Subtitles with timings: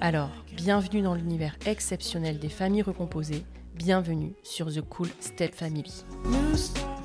[0.00, 6.04] Alors, bienvenue dans l'univers exceptionnel des familles recomposées, bienvenue sur The Cool Step Family.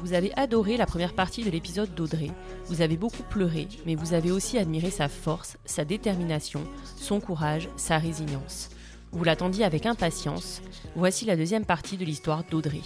[0.02, 2.32] Vous avez adoré la première partie de l'épisode d'Audrey,
[2.66, 6.64] vous avez beaucoup pleuré, mais vous avez aussi admiré sa force, sa détermination,
[6.98, 8.70] son courage, sa résilience.
[9.14, 10.62] Vous l'attendiez avec impatience,
[10.96, 12.82] voici la deuxième partie de l'histoire d'Audrey.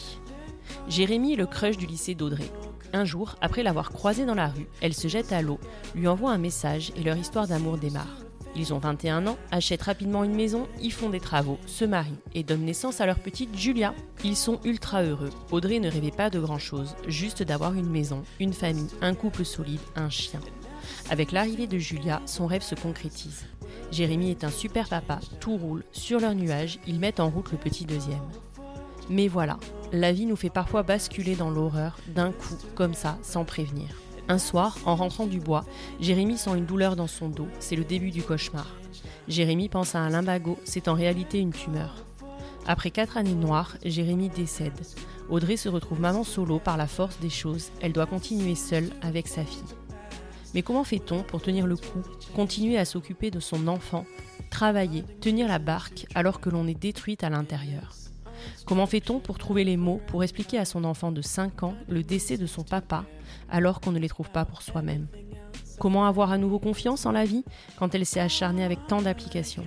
[0.87, 2.51] Jérémy est le crush du lycée d'Audrey.
[2.93, 5.59] Un jour, après l'avoir croisé dans la rue, elle se jette à l'eau,
[5.95, 8.24] lui envoie un message et leur histoire d'amour démarre.
[8.55, 12.43] Ils ont 21 ans, achètent rapidement une maison, y font des travaux, se marient et
[12.43, 13.93] donnent naissance à leur petite Julia.
[14.23, 15.31] Ils sont ultra heureux.
[15.51, 19.81] Audrey ne rêvait pas de grand-chose, juste d'avoir une maison, une famille, un couple solide,
[19.95, 20.39] un chien.
[21.09, 23.45] Avec l'arrivée de Julia, son rêve se concrétise.
[23.91, 27.57] Jérémy est un super papa, tout roule, sur leur nuage, ils mettent en route le
[27.57, 28.23] petit deuxième.
[29.09, 29.57] Mais voilà,
[29.91, 33.89] la vie nous fait parfois basculer dans l'horreur d'un coup, comme ça, sans prévenir.
[34.27, 35.65] Un soir, en rentrant du bois,
[35.99, 37.47] Jérémy sent une douleur dans son dos.
[37.59, 38.67] C'est le début du cauchemar.
[39.27, 42.05] Jérémy pense à un limbago, c'est en réalité une tumeur.
[42.67, 44.79] Après quatre années noires, Jérémy décède.
[45.29, 47.69] Audrey se retrouve maman solo par la force des choses.
[47.81, 49.61] Elle doit continuer seule avec sa fille.
[50.55, 52.01] Mais comment fait-on pour tenir le coup,
[52.35, 54.05] continuer à s'occuper de son enfant,
[54.49, 58.04] travailler, tenir la barque alors que l'on est détruite à l'intérieur?
[58.65, 62.03] Comment fait-on pour trouver les mots pour expliquer à son enfant de 5 ans le
[62.03, 63.05] décès de son papa
[63.49, 65.07] alors qu'on ne les trouve pas pour soi-même?
[65.79, 67.43] Comment avoir à nouveau confiance en la vie
[67.77, 69.65] quand elle s'est acharnée avec tant d'applications?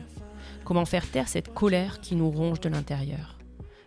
[0.65, 3.39] Comment faire taire cette colère qui nous ronge de l'intérieur?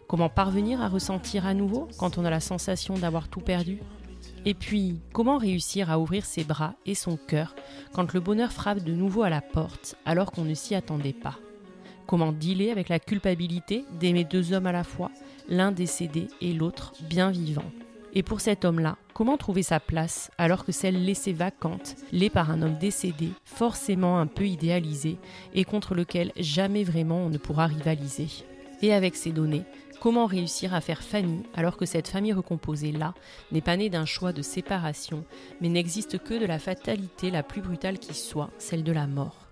[0.08, 3.80] Comment parvenir à ressentir à nouveau quand on a la sensation d'avoir tout perdu?
[4.46, 7.56] Et puis, comment réussir à ouvrir ses bras et son cœur
[7.94, 11.38] quand le bonheur frappe de nouveau à la porte alors qu'on ne s'y attendait pas?
[12.12, 15.12] Comment dealer avec la culpabilité d'aimer deux hommes à la fois,
[15.48, 17.72] l'un décédé et l'autre bien vivant.
[18.14, 22.52] Et pour cet homme-là, comment trouver sa place alors que celle laissée vacante l'est par
[22.52, 25.20] un homme décédé, forcément un peu idéalisé,
[25.54, 28.28] et contre lequel jamais vraiment on ne pourra rivaliser?
[28.82, 29.64] Et avec ces données,
[30.02, 33.14] Comment réussir à faire famille alors que cette famille recomposée-là
[33.52, 35.26] n'est pas née d'un choix de séparation,
[35.62, 39.51] mais n'existe que de la fatalité la plus brutale qui soit, celle de la mort?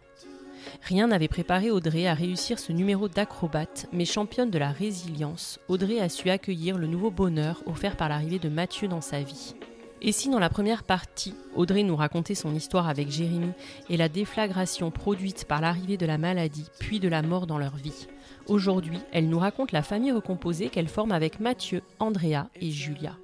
[0.84, 6.00] Rien n'avait préparé Audrey à réussir ce numéro d'acrobate, mais championne de la résilience, Audrey
[6.00, 9.56] a su accueillir le nouveau bonheur offert par l'arrivée de Mathieu dans sa vie.
[10.02, 13.52] Et si dans la première partie, Audrey nous racontait son histoire avec Jérémy
[13.90, 17.76] et la déflagration produite par l'arrivée de la maladie puis de la mort dans leur
[17.76, 18.08] vie,
[18.48, 23.18] aujourd'hui, elle nous raconte la famille recomposée qu'elle forme avec Mathieu, Andrea et Julia.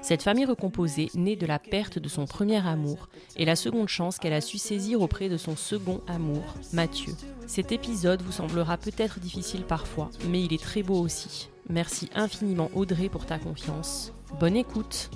[0.00, 4.18] Cette famille recomposée naît de la perte de son premier amour et la seconde chance
[4.18, 7.14] qu'elle a su saisir auprès de son second amour, Mathieu.
[7.46, 11.50] Cet épisode vous semblera peut-être difficile parfois, mais il est très beau aussi.
[11.68, 14.12] Merci infiniment Audrey pour ta confiance.
[14.40, 15.10] Bonne écoute.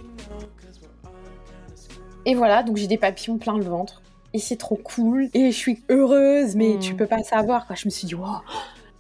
[2.26, 4.02] Et voilà, donc j'ai des papillons plein le ventre.
[4.34, 5.29] Et c'est trop cool.
[5.34, 6.96] Et je suis heureuse, mais tu hmm.
[6.96, 7.67] peux pas savoir.
[7.67, 7.76] Quoi.
[7.76, 8.38] Je me suis dit, wow,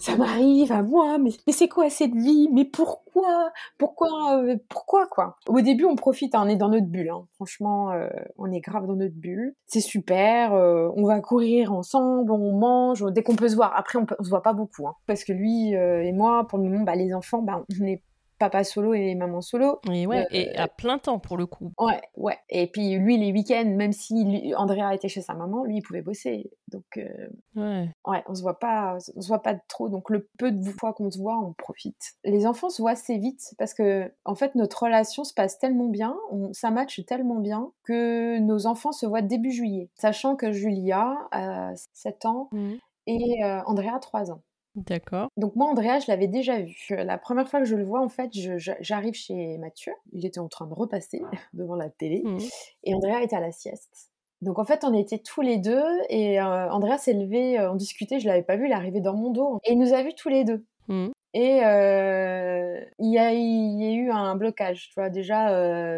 [0.02, 2.48] ça m'arrive à moi, mais, c'est quoi cette vie?
[2.52, 3.52] Mais pourquoi?
[3.78, 5.36] Pourquoi euh, Pourquoi quoi?
[5.46, 7.10] Au début, on profite, hein, on est dans notre bulle.
[7.10, 7.24] Hein.
[7.34, 9.54] Franchement, euh, on est grave dans notre bulle.
[9.66, 10.54] C'est super.
[10.54, 13.72] Euh, on va courir ensemble, on mange dès qu'on peut se voir.
[13.76, 14.96] Après, on, on se voit pas beaucoup, hein.
[15.06, 18.02] parce que lui et moi, pour le moment, bah, les enfants, bah, on est
[18.42, 19.78] papa solo et maman solo.
[19.88, 21.72] Et ouais, et euh, à plein temps pour le coup.
[21.78, 22.36] Ouais, ouais.
[22.48, 26.02] Et puis lui, les week-ends, même si Andrea était chez sa maman, lui, il pouvait
[26.02, 26.50] bosser.
[26.66, 27.88] Donc, euh, ouais.
[28.04, 29.88] ouais, on se voit pas, on se voit pas trop.
[29.88, 32.14] Donc le peu de fois qu'on se voit, on profite.
[32.24, 35.88] Les enfants se voient assez vite parce que, en fait, notre relation se passe tellement
[35.88, 39.88] bien, on, ça matche tellement bien que nos enfants se voient début juillet.
[39.94, 42.72] Sachant que Julia a 7 ans mmh.
[43.06, 44.42] et euh, Andrea 3 ans.
[44.74, 45.28] D'accord.
[45.36, 46.74] Donc moi, Andrea, je l'avais déjà vu.
[46.90, 49.92] La première fois que je le vois, en fait, j'arrive chez Mathieu.
[50.12, 51.20] Il était en train de repasser
[51.52, 52.22] devant la télé.
[52.24, 52.38] Mmh.
[52.84, 54.12] Et Andrea était à la sieste.
[54.40, 57.76] Donc en fait, on était tous les deux et euh, Andrea s'est levé, euh, on
[57.76, 60.02] discutait, je l'avais pas vu, il est arrivé dans mon dos et il nous a
[60.02, 60.64] vus tous les deux.
[60.88, 61.10] Mmh.
[61.34, 65.48] Et euh, il, y a, il, y a, eu un blocage, tu vois, déjà,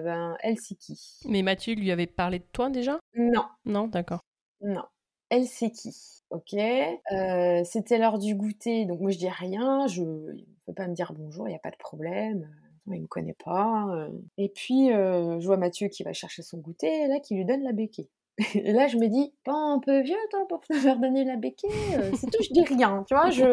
[0.02, 1.00] ben, elle c'est qui?
[1.26, 3.00] Mais Mathieu lui avait parlé de toi déjà?
[3.16, 3.44] Non.
[3.64, 4.20] Non, d'accord.
[4.60, 4.84] Non.
[5.30, 5.94] Elle c'est qui
[6.30, 6.54] Ok?
[6.54, 9.86] Euh, c'était l'heure du goûter, donc moi je dis rien.
[9.86, 10.34] Je ne
[10.66, 12.48] peut pas me dire bonjour, il n'y a pas de problème.
[12.88, 13.86] Il me connaît pas.
[13.90, 14.08] Euh.
[14.36, 17.44] Et puis euh, je vois Mathieu qui va chercher son goûter, et là qui lui
[17.44, 18.08] donne la béquille.
[18.54, 21.36] Et là, je me dis, pas un peu vieux, toi, pour te faire donner la
[21.36, 21.70] béquille
[22.16, 23.44] C'est tout, je dis rien, tu vois, je,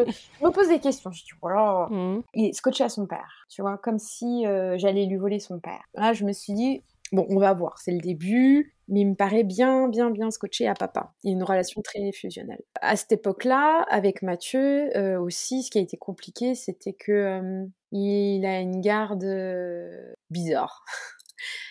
[0.42, 1.12] me pose des questions.
[1.12, 1.86] Je dis, voilà.
[1.88, 2.22] Mmh.
[2.34, 4.42] Il est scotché à son père, tu vois, comme si
[4.74, 5.84] j'allais lui voler son père.
[5.94, 6.82] Là, je me suis dit,
[7.12, 10.68] bon, on va voir, c'est le début mais il me paraît bien, bien, bien scotché
[10.68, 11.14] à papa.
[11.24, 12.62] Il y a une relation très fusionnelle.
[12.82, 17.64] À cette époque-là, avec Mathieu euh, aussi, ce qui a été compliqué, c'était que euh,
[17.90, 20.84] il a une garde euh, bizarre.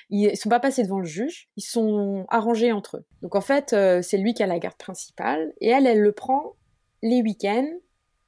[0.10, 3.06] Ils sont pas passés devant le juge, ils sont arrangés entre eux.
[3.22, 3.74] Donc en fait,
[4.04, 6.58] c'est lui qui a la garde principale et elle, elle le prend
[7.02, 7.72] les week-ends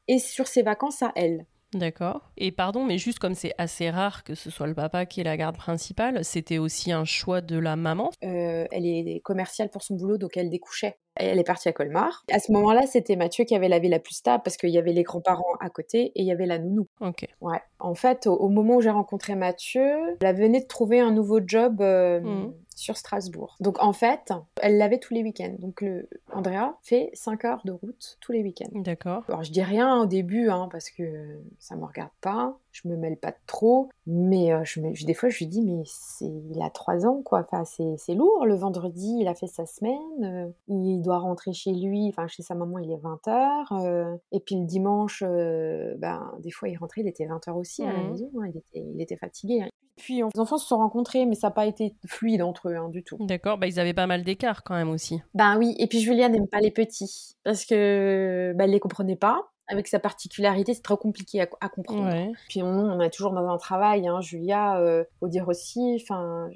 [0.08, 1.46] et sur ses vacances à elle.
[1.74, 2.30] D'accord.
[2.38, 5.24] Et pardon, mais juste comme c'est assez rare que ce soit le papa qui est
[5.24, 8.12] la garde principale, c'était aussi un choix de la maman?
[8.24, 10.98] Euh, Elle est commerciale pour son boulot, donc elle découchait.
[11.16, 12.24] Elle est partie à Colmar.
[12.32, 14.78] À ce moment-là, c'était Mathieu qui avait la vie la plus stable parce qu'il y
[14.78, 16.88] avait les grands-parents à côté et il y avait la nounou.
[17.02, 17.28] Ok.
[17.42, 17.62] Ouais.
[17.80, 21.82] En fait, au, moment où j'ai rencontré Mathieu, elle venait de trouver un nouveau job.
[21.82, 23.56] Euh, mmh sur Strasbourg.
[23.60, 25.56] Donc en fait, elle l'avait tous les week-ends.
[25.60, 28.70] Donc le Andrea fait 5 heures de route tous les week-ends.
[28.74, 29.24] D'accord.
[29.28, 32.98] Alors je dis rien au début hein, parce que ça me regarde pas, je me
[32.98, 36.62] mêle pas trop, mais euh, je me, des fois je lui dis mais c'est il
[36.62, 38.46] a 3 ans quoi, enfin c'est lourd.
[38.46, 42.42] Le vendredi il a fait sa semaine, euh, il doit rentrer chez lui, enfin chez
[42.42, 46.78] sa maman il est 20 heures, euh, et puis le dimanche, ben des fois il
[46.78, 48.10] rentrait, il était 20 heures aussi à la mmh.
[48.10, 48.48] maison, hein.
[48.48, 49.62] il, était, il était fatigué.
[49.62, 49.70] Hein.
[49.96, 52.90] Puis les enfants se sont rencontrés, mais ça n'a pas été fluide entre eux hein,
[52.90, 53.18] du tout.
[53.20, 55.22] D'accord, bah, ils avaient pas mal d'écart quand même aussi.
[55.36, 59.54] Ben oui, et puis Julia n'aime pas les petits parce que elle les comprenait pas
[59.74, 62.32] avec sa particularité, c'est très compliqué à, comprendre.
[62.48, 66.50] Puis on, on est toujours dans un travail, hein, Julia, euh, faut dire aussi, enfin,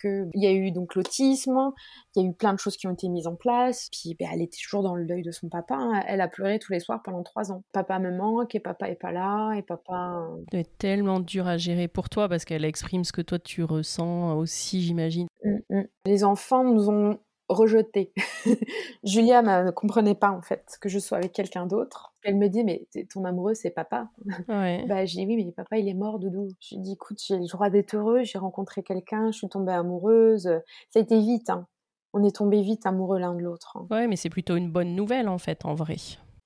[0.00, 1.72] qu'il y a eu donc l'autisme,
[2.14, 4.28] il y a eu plein de choses qui ont été mises en place, puis ben,
[4.32, 6.02] elle était toujours dans le deuil de son papa, hein.
[6.06, 7.64] elle a pleuré tous les soirs pendant trois ans.
[7.72, 10.22] Papa me manque, et papa est pas là, et papa...
[10.52, 14.36] C'est tellement dur à gérer pour toi, parce qu'elle exprime ce que toi tu ressens
[14.36, 15.26] aussi, j'imagine.
[15.44, 15.82] Mmh, mmh.
[16.06, 17.18] Les enfants nous ont
[17.48, 18.12] rejeté.
[19.04, 22.14] Julia ne comprenait pas en fait que je sois avec quelqu'un d'autre.
[22.22, 24.08] Elle me dit mais ton amoureux c'est papa.
[24.48, 24.84] Ouais.
[24.86, 26.48] bah j'ai dit oui mais papa il est mort doudou.
[26.60, 29.72] Je lui dis écoute j'ai le droit d'être heureux, j'ai rencontré quelqu'un, je suis tombée
[29.72, 30.50] amoureuse.
[30.90, 31.50] Ça a été vite.
[31.50, 31.66] Hein.
[32.12, 33.76] On est tombé vite amoureux l'un de l'autre.
[33.76, 33.86] Hein.
[33.90, 35.96] Ouais mais c'est plutôt une bonne nouvelle en fait en vrai.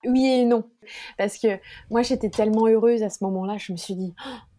[0.05, 0.65] Oui et non
[1.19, 1.59] parce que
[1.91, 4.15] moi j'étais tellement heureuse à ce moment-là, je me suis dit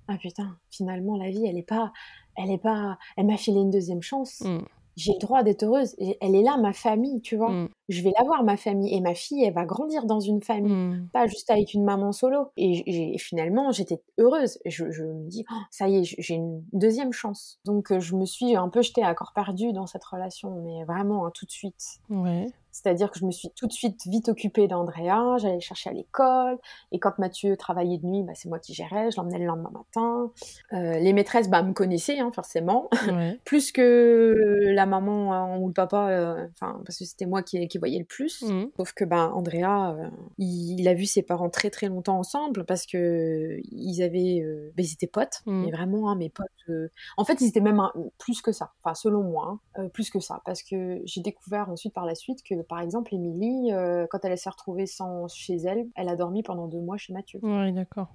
[0.08, 1.94] ah putain finalement la vie elle est pas
[2.36, 4.42] elle est pas elle m'a filé une deuxième chance.
[4.42, 4.60] Mmh
[4.96, 5.96] j'ai le droit d'être heureuse.
[6.22, 7.50] Elle est là, ma famille, tu vois.
[7.50, 7.70] Mmh.
[7.90, 8.94] Je vais la voir, ma famille.
[8.94, 11.10] Et ma fille, elle va grandir dans une famille, mmh.
[11.12, 12.52] pas juste avec une maman solo.
[12.58, 14.60] Et, finalement, j'étais heureuse.
[14.66, 17.60] Je, me dis, oh, ça y est, j'ai une deuxième chance.
[17.66, 20.84] Donc, euh, je me suis un peu jetée à corps perdu dans cette relation, mais
[20.86, 22.00] vraiment, hein, tout de suite.
[22.10, 22.48] Ouais.
[22.74, 25.94] C'est-à-dire que je me suis tout de suite vite occupée d'Andrea, j'allais le chercher à
[25.94, 26.58] l'école,
[26.92, 29.72] et quand Mathieu travaillait de nuit, bah, c'est moi qui gérais, je l'emmenais le lendemain
[29.72, 30.32] matin.
[30.74, 33.39] Euh, les maîtresses bah, me connaissaient, hein, forcément, Ouais.
[33.46, 37.77] plus que la maman euh, ou le papa, euh, parce que c'était moi qui, qui
[37.77, 38.42] voyais le plus.
[38.42, 38.72] Mhm.
[38.75, 42.65] Sauf que bah, Andrea, euh, il, il a vu ses parents très très longtemps ensemble
[42.65, 44.44] parce que ils avaient,
[44.75, 45.65] bah, ils étaient potes, Mhm.
[45.65, 46.48] mais vraiment hein, mes potes.
[47.18, 50.20] En fait, ils étaient même un- plus que ça, enfin selon moi, hein, plus que
[50.20, 54.24] ça, parce que j'ai découvert ensuite par la suite que par exemple Émilie, euh, quand
[54.25, 57.39] elle s'est retrouvée sans chez elle, elle a dormi pendant deux mois chez Mathieu.
[57.43, 58.08] Ouais, d'accord.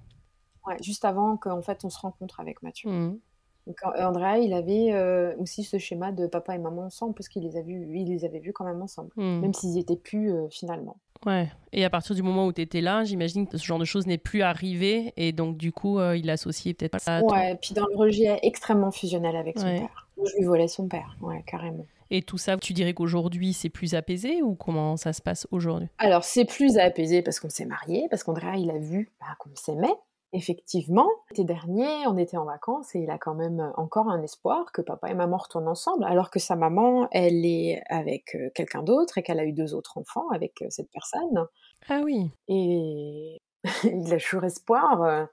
[0.66, 2.90] Ouais, juste avant qu'en fait on se rencontre avec Mathieu.
[2.90, 3.18] Mhm.
[3.66, 7.42] Donc Andrea, il avait euh, aussi ce schéma de papa et maman ensemble parce qu'il
[7.42, 9.40] les a vus, il les avait vus quand même ensemble, Mhm.
[9.40, 10.96] même s'ils étaient plus euh, finalement.
[11.26, 11.48] Ouais.
[11.72, 14.06] Et à partir du moment où tu étais là, j'imagine que ce genre de choses
[14.06, 15.12] n'est plus arrivé.
[15.16, 17.22] Et donc, du coup, euh, il associait peut-être ça à.
[17.22, 19.80] Ouais, puis dans le rejet extrêmement fusionnel avec son Ouais.
[19.80, 20.08] père.
[20.24, 21.84] Je lui volais son père, ouais, carrément.
[22.10, 25.88] Et tout ça, tu dirais qu'aujourd'hui, c'est plus apaisé ou comment ça se passe aujourd'hui?
[25.98, 29.54] Alors, c'est plus apaisé parce qu'on s'est mariés, parce qu'Andrea, il a vu bah, qu'on
[29.54, 29.94] s'aimait.
[30.34, 34.72] Effectivement, l'été dernier, on était en vacances et il a quand même encore un espoir
[34.72, 38.82] que papa et maman retournent ensemble, alors que sa maman, elle est avec euh, quelqu'un
[38.82, 41.46] d'autre et qu'elle a eu deux autres enfants avec euh, cette personne.
[41.88, 42.30] Ah oui.
[42.46, 43.38] Et
[43.84, 45.28] il a toujours espoir.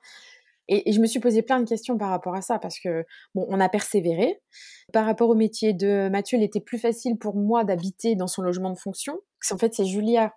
[0.68, 3.06] Et, et je me suis posé plein de questions par rapport à ça parce que,
[3.34, 4.42] bon, on a persévéré.
[4.94, 8.42] Par rapport au métier de Mathieu, il était plus facile pour moi d'habiter dans son
[8.42, 9.20] logement de fonction.
[9.40, 10.34] Parce qu'en fait, c'est Julia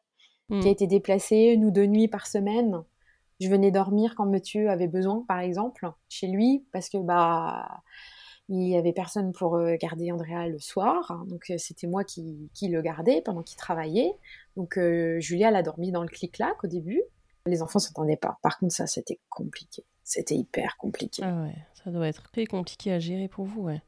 [0.50, 2.82] qui a été déplacée, nous, deux nuits par semaine.
[3.40, 7.82] Je venais dormir quand Mathieu avait besoin, par exemple, chez lui, parce que, bah,
[8.48, 11.22] il y avait personne pour euh, garder Andrea le soir.
[11.26, 14.12] Donc, euh, c'était moi qui, qui le gardais pendant qu'il travaillait.
[14.56, 17.02] Donc, euh, Julia, elle a dormi dans le clic-clac au début.
[17.46, 18.38] Les enfants s'entendaient pas.
[18.42, 19.84] Par contre, ça, c'était compliqué.
[20.08, 21.22] C'était hyper compliqué.
[21.22, 23.82] Ah ouais, ça doit être très compliqué à gérer pour vous, ouais.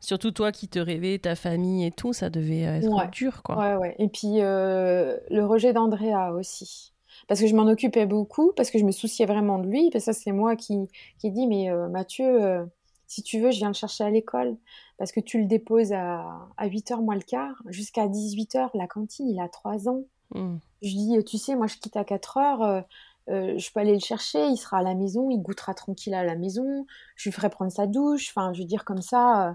[0.00, 3.08] Surtout toi qui te rêvais, ta famille et tout, ça devait être Ouais.
[3.10, 3.56] dur, quoi.
[3.56, 3.94] Ouais, ouais.
[3.98, 6.92] Et puis, euh, le rejet d'Andrea aussi.
[7.26, 9.88] Parce que je m'en occupais beaucoup, parce que je me souciais vraiment de lui.
[9.90, 12.66] Parce que ça, c'est moi qui, qui dit, mais euh, Mathieu, euh,
[13.06, 14.58] si tu veux, je viens le chercher à l'école.
[14.98, 18.68] Parce que tu le déposes à, à 8h moins le quart, jusqu'à 18h.
[18.74, 20.02] La cantine, il a 3 ans.
[20.34, 20.60] Mhm.
[20.82, 22.84] Je dis, tu sais, moi, je quitte à 4h.
[23.28, 26.24] Euh, je peux aller le chercher, il sera à la maison, il goûtera tranquille à
[26.24, 29.52] la maison, je lui ferai prendre sa douche, enfin, je veux dire comme ça, euh,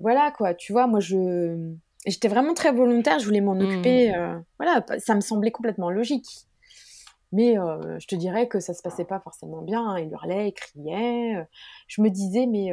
[0.00, 1.72] voilà quoi, tu vois, moi je,
[2.06, 3.62] j'étais vraiment très volontaire, je voulais m'en Mhm.
[3.64, 6.28] occuper, euh, voilà, ça me semblait complètement logique.
[7.30, 10.52] Mais je te dirais que ça se passait pas forcément bien, hein, il hurlait, il
[10.54, 11.46] criait.
[11.86, 12.70] Je me disais, mais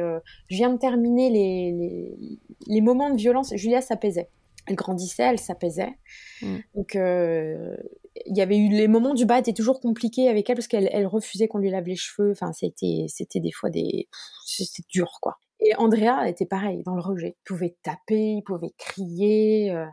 [0.48, 4.30] je viens de terminer les, les, les moments de violence, Julia s'apaisait.
[4.66, 5.94] Elle grandissait, elle s'apaisait.
[6.42, 6.56] Mm.
[6.74, 7.76] Donc, euh,
[8.24, 10.88] il y avait eu les moments du bas étaient toujours compliqués avec elle parce qu'elle
[10.92, 12.32] elle refusait qu'on lui lave les cheveux.
[12.32, 14.08] Enfin, c'était c'était des fois des
[14.44, 15.38] c'était dur quoi.
[15.60, 17.36] Et Andrea était pareil dans le rejet.
[17.40, 19.70] Il pouvait taper, il pouvait crier.
[19.70, 19.86] euh,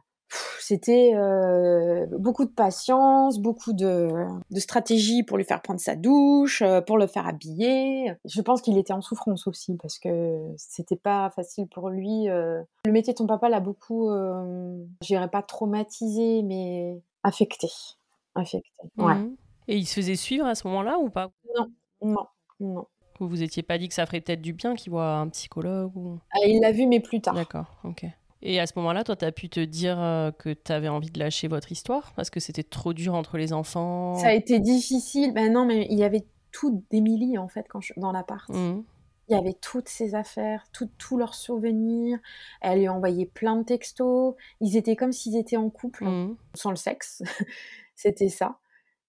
[0.59, 4.09] C'était euh, beaucoup de patience, beaucoup de,
[4.49, 8.13] de stratégie pour lui faire prendre sa douche, euh, pour le faire habiller.
[8.25, 12.29] Je pense qu'il était en souffrance aussi parce que c'était pas facile pour lui.
[12.29, 12.61] euh.
[12.85, 17.67] Le métier de ton papa l'a beaucoup, euh, je dirais pas traumatisé, mais affecté.
[18.35, 18.69] Affecté.
[18.97, 19.15] Ouais.
[19.15, 19.35] Mhm.
[19.67, 21.29] Et il se faisait suivre à ce moment-là ou pas?
[22.01, 22.27] Non,
[22.59, 22.85] non.
[23.19, 25.95] Vous vous étiez pas dit que ça ferait peut-être du bien qu'il voit un psychologue
[25.95, 26.19] ou...
[26.31, 27.35] Ah, il l'a vu, mais plus tard.
[27.35, 28.05] D'accord, ok.
[28.45, 31.09] Et à ce moment-là, toi, tu as pu te dire euh, que tu avais envie
[31.09, 34.15] de lâcher votre histoire parce que c'était trop dur entre les enfants?
[34.15, 35.33] Ça a été difficile.
[35.33, 37.93] Ben non, mais il y avait tout d'Émilie, en fait, quand je...
[37.97, 38.49] dans l'appart.
[38.49, 38.83] Mhm.
[39.29, 40.65] Il y avait toutes ses affaires,
[40.97, 42.19] tous leurs souvenirs.
[42.59, 44.35] Elle lui envoyait plein de textos.
[44.59, 46.35] Ils étaient comme s'ils étaient en couple, Mhm.
[46.53, 47.23] sans le sexe.
[47.95, 48.57] C'était ça.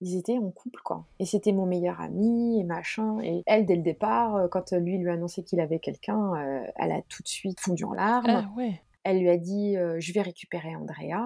[0.01, 1.07] Ils étaient en couple, quoi.
[1.19, 3.19] Et c'était mon meilleur ami, et machin.
[3.23, 6.67] Et elle, dès le départ, euh, quand lui lui a annoncé qu'il avait quelqu'un, euh,
[6.77, 8.27] elle a tout de suite fondu en larmes.
[8.29, 8.81] Ah ouais.
[9.05, 11.21] Elle lui a dit je vais récupérer Andrea.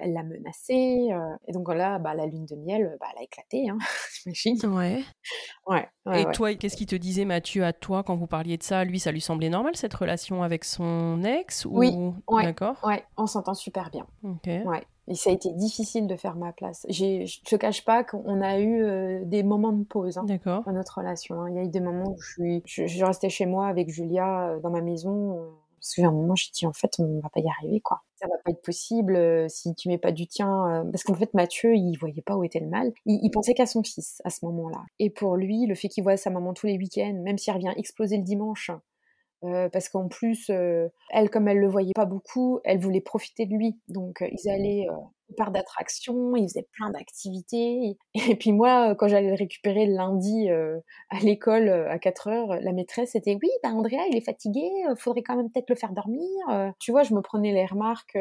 [0.00, 1.08] Elle l'a menacé.
[1.12, 3.78] euh, et donc là, bah, la lune de miel, bah, elle a éclaté, hein,
[4.24, 4.58] j'imagine.
[4.72, 5.02] Ouais.
[5.66, 5.86] Ouais.
[6.06, 6.32] ouais, Et ouais.
[6.32, 8.84] toi, qu'est-ce qu'il te disait, Mathieu, à toi, quand vous parliez de ça?
[8.84, 11.78] Lui, ça lui semblait normal, cette relation avec son ex ou...
[11.78, 11.96] Oui.
[12.42, 12.76] D'accord?
[12.84, 14.06] Ouais, on s'entend super bien.
[14.24, 14.46] Ok.
[14.46, 14.82] Ouais.
[15.08, 16.86] Et ça a été difficile de faire ma place.
[16.88, 20.62] J'ai, je te cache pas qu'on a eu euh, des moments de pause hein, D'accord.
[20.64, 21.40] dans notre relation.
[21.42, 21.50] hein.
[21.50, 23.88] Il y a eu des moments où je suis, je, je restais chez moi avec
[23.90, 25.40] Julia euh, dans ma maison.
[25.82, 28.02] Parce qu'à un moment, j'ai dit en fait, on va pas y arriver quoi.
[28.16, 30.84] Ça va pas être possible euh, si tu mets pas du tien.
[30.84, 32.92] euh, parce qu'en fait, Mathieu, il voyait pas où était le mal.
[33.04, 34.78] Il, il pensait qu'à son fils à ce moment-là.
[35.00, 37.72] Et pour lui, le fait qu'il voit sa maman tous les week-ends, même s'il revient
[37.76, 38.70] exploser le dimanche.
[39.44, 43.46] Euh, parce qu'en plus, euh, elle, comme elle le voyait pas beaucoup, elle voulait profiter
[43.46, 43.78] de lui.
[43.88, 44.94] Donc, euh, ils allaient euh,
[45.30, 47.96] au parc d'attractions, ils faisaient plein d'activités.
[48.30, 50.78] Et puis moi, euh, quand j'allais le récupérer le lundi euh,
[51.10, 54.62] à l'école euh, à 4 heures, la maîtresse était «Oui, bah Andrea, il est fatigué,
[54.96, 56.28] faudrait quand même peut-être le faire dormir.
[56.50, 58.16] Euh, Tu vois, je me prenais les remarques.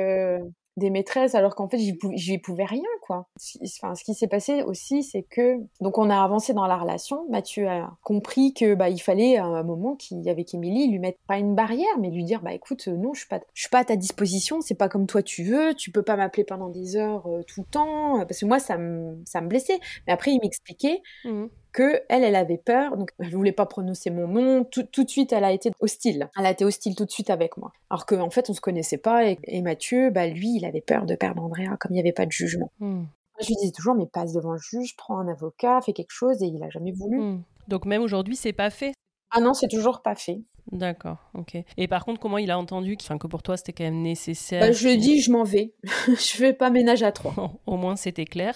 [0.77, 3.27] Euh, des maîtresses alors qu'en fait j'y pouvais, rien quoi.
[3.63, 7.25] Enfin, ce qui s'est passé aussi c'est que donc on a avancé dans la relation.
[7.29, 11.19] Mathieu a compris que bah il fallait à un moment qu'il avec Émilie lui mettre
[11.27, 13.79] pas une barrière mais lui dire bah écoute non je suis pas je suis pas
[13.79, 16.95] à ta disposition c'est pas comme toi tu veux tu peux pas m'appeler pendant des
[16.95, 19.79] heures euh, tout le temps parce que moi ça me ça me blessait.
[20.07, 24.09] Mais après il m'expliquait mmh que elle, elle avait peur, donc elle voulait pas prononcer
[24.09, 24.63] mon nom.
[24.63, 26.29] Tout, tout, de suite, elle a été hostile.
[26.37, 27.71] Elle a été hostile tout de suite avec moi.
[27.89, 31.05] Alors qu'en en fait, on se connaissait pas et, Mathieu, bah lui, il avait peur
[31.05, 32.71] de perdre Andrea, comme il n'y avait pas de jugement.
[32.79, 33.03] Hmm.
[33.39, 36.43] Je lui disais toujours, mais passe devant le juge, prends un avocat, fais quelque chose,
[36.43, 37.19] et il a jamais voulu.
[37.19, 37.43] Hmm.
[37.67, 38.93] Donc même aujourd'hui, c'est pas fait?
[39.31, 40.41] Ah non, c'est toujours pas fait.
[40.71, 41.57] D'accord, ok.
[41.77, 44.61] Et par contre, comment il a entendu que, que pour toi c'était quand même nécessaire?
[44.61, 45.73] Bah, Je lui ai dit, je m'en vais.
[46.07, 47.33] je fais pas ménage à trois.
[47.65, 48.55] Au moins, c'était clair.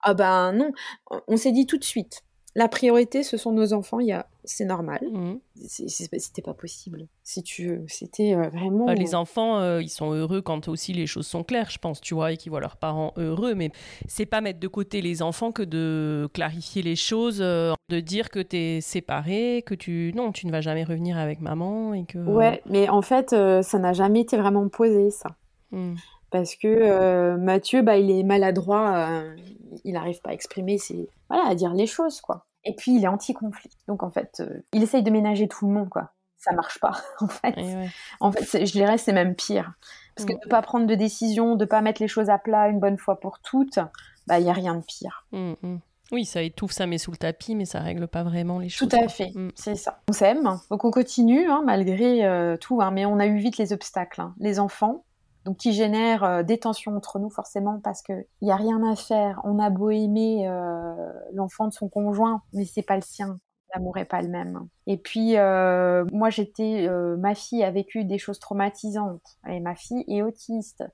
[0.00, 0.70] ah ben non,
[1.28, 2.22] on s'est dit tout de suite
[2.56, 4.00] la priorité, ce sont nos enfants.
[4.00, 5.00] Il y a, c'est normal.
[5.12, 5.34] Mmh.
[5.66, 7.06] C'était pas possible.
[7.22, 8.86] Si tu, c'était euh, vraiment.
[8.86, 12.00] Bah, les enfants, euh, ils sont heureux quand aussi les choses sont claires, je pense,
[12.00, 13.54] tu vois, et qu'ils voient leurs parents heureux.
[13.54, 13.72] Mais
[14.08, 18.30] c'est pas mettre de côté les enfants que de clarifier les choses, euh, de dire
[18.30, 22.06] que tu es séparé, que tu, non, tu ne vas jamais revenir avec maman et
[22.06, 22.16] que.
[22.16, 23.30] Ouais, mais en fait,
[23.62, 25.28] ça n'a jamais été vraiment posé ça.
[25.72, 25.96] Mmh.
[26.30, 29.22] Parce que Mathieu, bah, il est maladroit,
[29.84, 32.46] il n'arrive pas à exprimer ses, voilà, à dire les choses, quoi.
[32.66, 33.70] Et puis, il est anti-conflit.
[33.86, 36.10] Donc, en fait, euh, il essaye de ménager tout le monde, quoi.
[36.36, 37.54] Ça marche pas, en fait.
[38.20, 39.72] En fait, je dirais, c'est même pire.
[40.14, 40.40] Parce que mm.
[40.42, 43.20] de pas prendre de décision, de pas mettre les choses à plat une bonne fois
[43.20, 43.78] pour toutes,
[44.26, 45.26] bah, il y a rien de pire.
[45.32, 45.78] Mm, mm.
[46.12, 48.88] Oui, ça étouffe, ça met sous le tapis, mais ça règle pas vraiment les choses.
[48.88, 50.02] Tout à fait, c'est ça.
[50.08, 53.58] On s'aime, donc on continue, hein, malgré euh, tout, hein, mais on a eu vite
[53.58, 54.20] les obstacles.
[54.20, 54.32] Hein.
[54.38, 55.04] Les enfants,
[55.46, 58.12] donc qui génère euh, des tensions entre nous forcément parce que
[58.42, 59.40] il y a rien à faire.
[59.44, 60.92] On a beau aimer euh,
[61.32, 63.38] l'enfant de son conjoint, mais c'est pas le sien.
[63.72, 64.66] L'amour est pas le même.
[64.88, 66.88] Et puis euh, moi j'étais,
[67.18, 70.84] ma fille a vécu des choses traumatisantes et ma fille est autiste.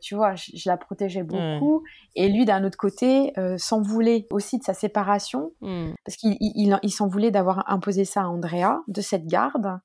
[0.00, 1.84] tu vois, je, la protégeais beaucoup.
[2.16, 5.90] Et lui, d'un autre côté, s'en voulait aussi de sa séparation, mmh.
[6.04, 9.80] parce qu'il il, s'en voulait d'avoir imposé ça à Andrea, de cette garde.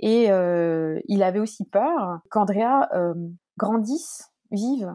[0.00, 3.14] Et euh, il avait aussi peur qu'Andrea euh,
[3.56, 4.94] grandisse, vive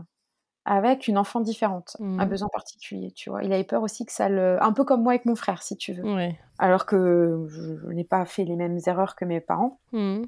[0.63, 2.29] avec une enfant différente, un mmh.
[2.29, 3.43] besoin particulier, tu vois.
[3.43, 4.61] Il avait peur aussi que ça le...
[4.61, 6.03] Un peu comme moi avec mon frère, si tu veux.
[6.59, 9.79] Alors que je, n'ai pas fait les mêmes erreurs que mes parents.
[9.91, 10.21] Mmh.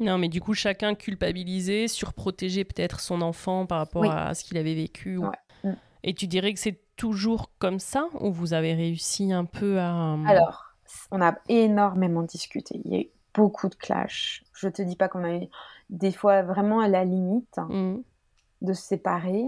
[0.00, 4.58] Non, mais du coup, chacun culpabilisé, surprotéger peut-être son enfant par rapport à ce qu'il
[4.58, 5.18] avait vécu.
[5.18, 5.74] Mmh.
[6.02, 10.16] Et tu dirais que c'est toujours comme ça ou vous avez réussi un peu à...
[10.26, 10.74] Alors,
[11.12, 12.80] on a énormément discuté.
[12.84, 14.42] Il y a eu beaucoup de clash.
[14.52, 15.38] Je te dis pas qu'on a
[15.90, 17.98] des fois vraiment à la limite mm.
[18.62, 19.46] de se séparer,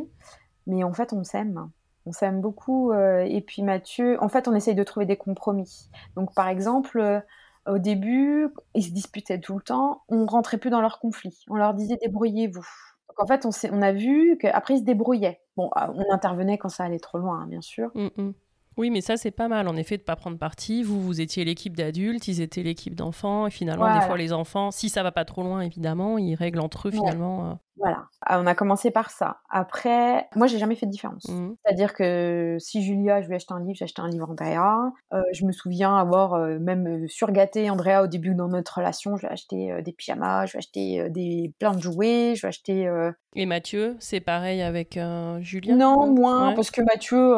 [0.67, 1.69] mais en fait on s'aime.
[2.07, 2.93] On s'aime beaucoup.
[2.93, 5.91] Euh, et puis Mathieu, en fait on essaye de trouver des compromis.
[6.15, 7.21] Donc par exemple, euh,
[7.67, 11.45] au début, ils se disputaient tout le temps, on rentrait plus dans leur conflit.
[11.51, 12.67] On leur disait débrouillez-vous.
[13.09, 15.41] Donc en fait on, on a vu qu'après ils se débrouillaient.
[15.57, 17.91] Bon, on intervenait quand ça allait trop loin, hein, bien sûr.
[17.97, 18.33] Mm, mm.
[18.81, 20.83] Oui, mais ça, c'est pas mal, en effet, de pas prendre parti.
[20.83, 23.47] Vous, vous étiez l'équipe d'adultes, ils étaient l'équipe d'enfants.
[23.47, 26.61] Et finalement, des fois, les enfants, si ça va pas trop loin, évidemment, ils règlent
[26.61, 27.59] entre eux, finalement.
[27.79, 27.83] Euh.
[27.83, 28.09] Voilà.
[28.23, 29.39] Ah, on a commencé par ça.
[29.51, 31.29] Après, moi, j'ai jamais fait de différence.
[31.29, 31.55] Mmh.
[31.65, 34.93] C'est-à-dire que si Julia, je lui ai acheté un livre, j'ai acheté un livre Andrea.
[35.13, 39.17] Euh, je me souviens avoir euh, même surgâté Andrea au début dans notre relation.
[39.17, 42.43] Je lui ai acheté des pyjamas, je lui ai acheté des plein de jouets, je
[42.43, 43.11] lui ai acheté.
[43.37, 44.99] Et Mathieu, c'est pareil avec
[45.41, 45.75] Julia?
[45.75, 47.35] Non, moins, parce que Mathieu.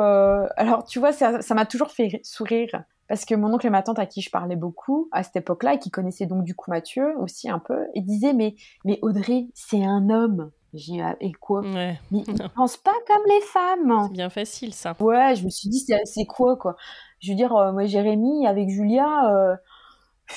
[0.57, 3.99] Alors, tu vois, ça m'a toujours fait sourire parce que mon oncle et ma tante
[3.99, 7.15] à qui je parlais beaucoup à cette époque-là et qui connaissaient donc du coup Mathieu
[7.19, 8.55] aussi un peu, ils disaient mais
[8.87, 10.51] mais Audrey c'est un homme.
[10.73, 11.61] J'ai ah, et quoi?
[11.61, 12.25] Mais il
[12.57, 14.07] pense pas comme les femmes.
[14.07, 14.97] C'est bien facile ça.
[14.99, 16.75] Ouais, je me suis dit c'est quoi quoi.
[17.21, 19.31] Je veux dire euh, moi Jérémy avec Julia.
[19.31, 19.57] Euh,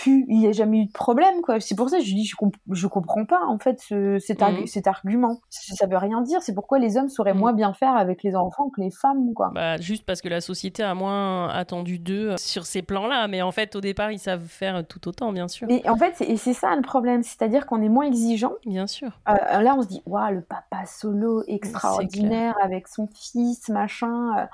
[0.06, 1.60] il n'y a jamais eu de problème, quoi.
[1.60, 2.36] C'est pour ça que je dis, je,
[2.72, 4.68] je comprends pas, en fait, cet, mmh.
[4.68, 5.40] cet, argument.
[5.50, 6.42] Ça veut rien dire.
[6.42, 7.40] C'est pourquoi les hommes sauraient mmh.
[7.40, 9.52] moins bien faire avec les enfants que les femmes, quoi.
[9.54, 13.28] Bah, juste parce que la société a moins attendu d'eux euh, sur ces plans-là.
[13.28, 15.68] Mais en fait, au départ, ils savent faire tout autant, bien sûr.
[15.68, 17.24] Mais en fait, et c'est ça le problème.
[17.24, 18.54] C'est-à-dire qu'on est moins exigeant.
[18.66, 19.20] Bien sûr.
[19.30, 24.48] Euh, là, on se dit, waouh, le papa solo extraordinaire avec son fils, machin.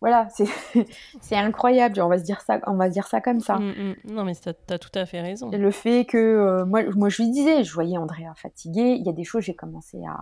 [0.00, 2.00] Voilà, c'est incroyable.
[2.00, 3.56] On va se dire ça, on va dire ça comme ça.
[3.56, 4.12] Mm, mm.
[4.12, 5.50] Non, mais tu as, tout à fait raison.
[5.50, 8.96] le fait que euh, moi, moi, je lui disais, je voyais Andrea fatiguée.
[8.98, 10.16] Il y a des choses, j'ai commencé à,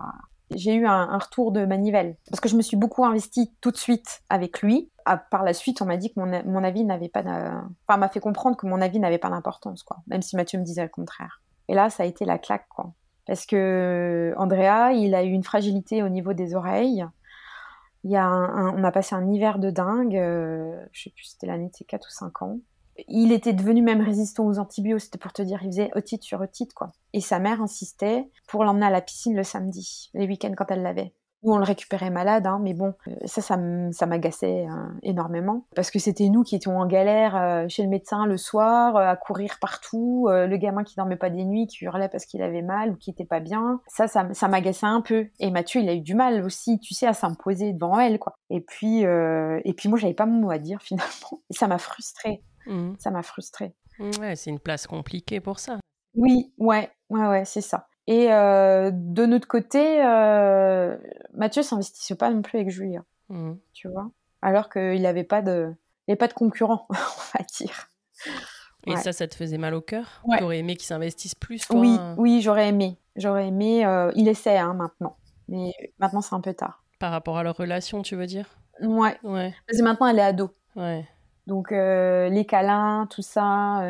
[0.55, 3.77] j'ai eu un, retour de manivelle parce que je me suis beaucoup investie tout de
[3.77, 4.89] suite avec lui.
[5.29, 7.21] par la suite, on m'a dit que mon, mon avis n'avait pas,
[7.87, 9.97] enfin, m'a fait comprendre que mon avis n'avait pas d'importance, quoi.
[10.07, 11.41] Même si Mathieu me disait le contraire.
[11.69, 12.93] Et là, ça a été la claque, quoi.
[13.27, 17.05] Parce que Andrea, il a eu une fragilité au niveau des oreilles
[18.15, 22.07] on a passé un hiver de dingue, euh, je sais plus, c'était l'année ses 4
[22.07, 22.59] ou 5 ans.
[23.07, 26.41] Il était devenu même résistant aux antibiotiques, c'était pour te dire, il faisait otite sur
[26.41, 26.91] otite, quoi.
[27.13, 30.81] Et sa mère insistait pour l'emmener à la piscine le samedi, les week-ends quand elle
[30.81, 31.13] l'avait.
[31.49, 35.65] On le récupérait malade, hein, mais bon, euh, ça, ça, m'agaçait hein, énormément.
[35.75, 39.07] Parce que c'était nous qui étions en galère euh, chez le médecin le soir, euh,
[39.07, 42.61] à courir partout, le gamin qui dormait pas des nuits, qui hurlait parce qu'il avait
[42.61, 43.79] mal ou qui était pas bien.
[43.87, 45.27] Ça, ça, ça m'agaçait un peu.
[45.39, 48.33] Et Mathieu, il a eu du mal aussi, tu sais, à s'imposer devant elle, quoi.
[48.49, 51.41] Et puis, et puis moi, j'avais pas mon mot à dire finalement.
[51.49, 52.43] Et ça m'a frustrée.
[52.65, 52.93] Mmh.
[52.99, 53.73] Ça m'a frustrée.
[53.99, 55.79] Ouais, c'est une place compliquée pour ça.
[56.15, 57.87] Oui, ouais, ouais, ouais, c'est ça.
[58.07, 60.97] Et euh, de notre côté, euh,
[61.33, 63.53] Mathieu s'investissait pas non plus avec Julien, mmh.
[63.73, 64.09] tu vois,
[64.41, 65.73] alors qu'il n'avait pas de,
[66.07, 67.89] il pas de concurrent, on va dire.
[68.85, 70.23] Et ça, ça te faisait mal au cœur?
[70.37, 72.97] Tu aurais aimé qu'il s'investisse plus toi, Oui, oui, j'aurais aimé.
[73.17, 73.85] J'aurais aimé.
[73.85, 75.17] Euh, il essaie hein, maintenant,
[75.49, 76.83] mais maintenant c'est un peu tard.
[76.99, 78.47] Par rapport à leur relation, tu veux dire?
[78.81, 79.17] Ouais.
[79.23, 79.53] ouais.
[79.67, 80.51] Parce que maintenant elle est ado.
[80.77, 81.05] Ouais.
[81.47, 83.81] Donc euh, les câlins, tout ça,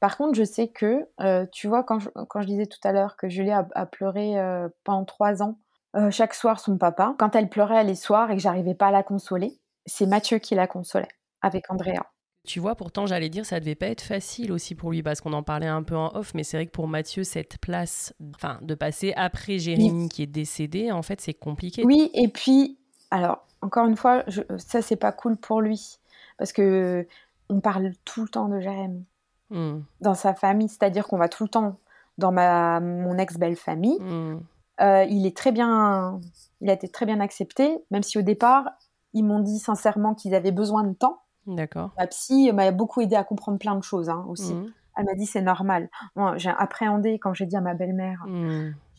[0.00, 2.92] par contre, je sais que, euh, tu vois, quand je, quand je disais tout à
[2.92, 5.58] l'heure que Julie a, pleuré euh, pendant trois ans,
[5.94, 8.90] euh, chaque soir son papa, quand elle pleurait les soirs et que j'arrivais pas à
[8.92, 11.08] la consoler, c'est Mathieu qui la consolait
[11.42, 12.02] avec Andrea.
[12.46, 15.34] Tu vois, pourtant, j'allais dire, ça devait pas être facile aussi pour lui, parce qu'on
[15.34, 18.58] en parlait un peu en off, mais c'est vrai que pour Mathieu, cette place, enfin,
[18.62, 21.84] de passer après Jérémy qui est décédé, en fait, c'est compliqué.
[21.84, 22.78] Oui, et puis,
[23.10, 25.98] alors, encore une fois, je, ça, c'est pas cool pour lui,
[26.38, 27.06] parce que
[27.50, 29.04] on parle tout le temps de Jérémy.
[29.50, 29.80] Hmm.
[30.00, 31.76] dans sa famille, c'est-à-dire qu'on va tout le temps
[32.18, 33.98] dans ma, mon ex-belle famille.
[34.00, 34.40] Hmm.
[34.80, 36.20] Euh, il est très bien,
[36.60, 38.70] il a été très bien accepté, même si au départ,
[39.12, 41.22] ils m'ont dit sincèrement qu'ils avaient besoin de temps.
[41.46, 41.90] D'accord.
[41.98, 44.54] Ma psy m'a beaucoup aidé à comprendre plein de choses hein, aussi.
[44.54, 44.72] Hmm.
[44.96, 45.88] Elle m'a dit c'est normal.
[46.14, 48.24] Moi, j'ai appréhendé quand j'ai dit à ma belle-mère,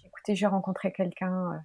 [0.05, 1.57] écoutez, j'ai rencontré quelqu'un, euh,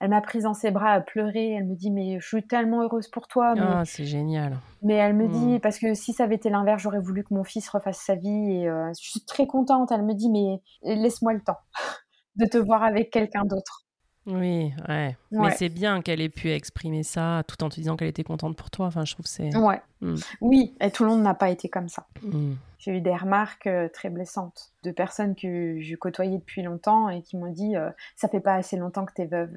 [0.00, 1.52] elle m'a prise dans ses bras à pleurer.
[1.52, 3.54] Elle me dit mais je suis tellement heureuse pour toi.
[3.58, 4.56] Ah, c'est génial.
[4.82, 5.60] Mais elle me dit hmm.
[5.60, 8.52] parce que si ça avait été l'inverse, j'aurais voulu que mon fils refasse sa vie.
[8.52, 9.92] Et euh, je suis très contente.
[9.92, 11.58] Elle me dit mais laisse-moi le temps
[12.36, 13.86] de te voir avec quelqu'un d'autre.
[14.26, 15.16] Oui, ouais.
[15.32, 18.56] Mais c'est bien qu'elle ait pu exprimer ça tout en te disant qu'elle était contente
[18.56, 18.86] pour toi.
[18.86, 19.54] Enfin, je trouve c'est.
[19.56, 19.80] Ouais.
[20.00, 20.14] Hmm.
[20.40, 22.06] Oui, et tout le monde n'a pas été comme ça.
[22.22, 22.54] Hmm.
[22.78, 27.22] J'ai eu des remarques euh, très blessantes de personnes que je côtoyais depuis longtemps et
[27.22, 29.50] qui m'ont dit euh, ça fait pas assez longtemps que t'es veuve.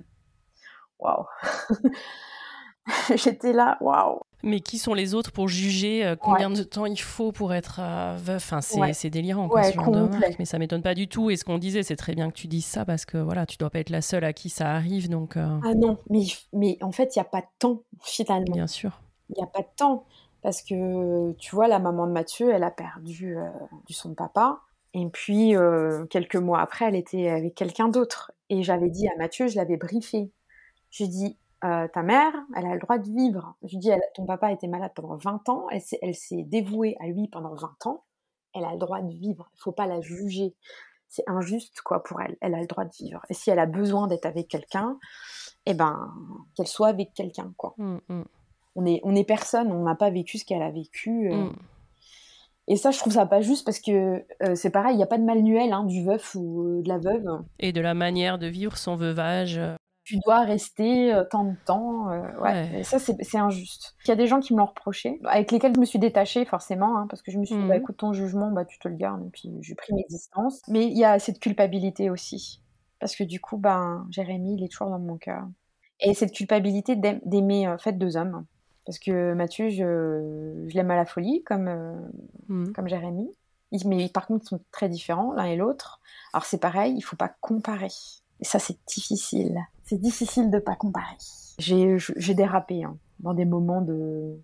[1.00, 1.26] Waouh.
[3.16, 4.20] J'étais là, waouh.
[4.44, 7.80] Mais qui sont les autres pour juger euh, combien de temps il faut pour être
[7.82, 8.62] euh, veuf enfin,
[8.94, 9.64] c'est, délirant, quoi,
[10.38, 11.32] Mais ça m'étonne pas du tout.
[11.32, 13.58] Et ce qu'on disait, c'est très bien que tu dises ça parce que voilà, tu
[13.58, 15.10] dois pas être la seule à qui ça arrive.
[15.10, 15.60] Donc, euh.
[15.64, 18.54] Ah non, mais, mais en fait, il n'y a pas de temps, finalement.
[18.54, 19.02] Bien sûr.
[19.30, 20.06] Il n'y a pas de temps.
[20.44, 23.36] Parce que, tu vois, la maman de Mathieu, elle a perdu
[23.90, 24.60] son papa.
[24.94, 25.56] Et puis,
[26.12, 28.32] quelques mois après, elle était avec quelqu'un d'autre.
[28.52, 30.30] Et j'avais dit à Mathieu, je l'avais briefé.
[30.92, 33.56] J'ai dit, euh, ta mère, elle a le droit de vivre.
[33.64, 37.56] Je dis, ton papa était malade pendant 20 ans, elle s'est, dévouée à lui pendant
[37.56, 38.04] 20 ans,
[38.54, 40.54] elle a le droit de vivre, il faut pas la juger.
[41.08, 42.36] C'est injuste, quoi, pour elle.
[42.42, 43.22] Elle a le droit de vivre.
[43.30, 44.98] Et si elle a besoin d'être avec quelqu'un,
[45.66, 46.14] eh ben,
[46.56, 47.74] qu'elle soit avec quelqu'un, quoi.
[47.78, 48.24] Mmh, mmh.
[48.76, 51.32] On est, on est personne, on n'a pas vécu ce qu'elle a vécu.
[51.32, 51.46] Euh.
[51.46, 51.56] Mmh.
[52.68, 55.08] Et ça, je trouve ça pas juste parce que euh, c'est pareil, il n'y a
[55.08, 57.44] pas de manuel hein, du veuf ou de la veuve.
[57.60, 59.60] Et de la manière de vivre son veuvage
[60.06, 62.12] tu dois rester euh, tant de temps.
[62.12, 62.84] Euh, ouais.
[62.84, 63.96] ça, c'est injuste.
[64.06, 66.46] Il y a des gens qui me l'ont reproché, avec lesquels je me suis détachée
[66.46, 67.82] forcément, hein, parce que je me suis dit, bah, mhm.
[67.82, 70.62] écoute, ton jugement, bah, tu te le gardes, et puis j'ai pris mes distances.
[70.70, 72.62] Mais il y a cette culpabilité aussi,
[73.00, 75.44] parce que du coup, ben, Jérémy, il est toujours dans mon cœur.
[76.00, 78.46] Et cette culpabilité d'aimer en fait deux hommes.
[78.86, 81.96] Parce que Mathieu, je, je l'aime à la folie, comme, euh,
[82.50, 82.74] mhm.
[82.74, 83.28] comme Jérémy.
[83.86, 86.00] Mais par contre, ils sont très différents l'un et l'autre.
[86.32, 87.88] Alors c'est pareil, il faut pas comparer.
[88.40, 89.60] Et ça, c'est difficile.
[89.86, 91.16] C'est difficile de pas comparer.
[91.60, 92.98] J'ai dérapé hein.
[93.20, 94.36] dans des moments de,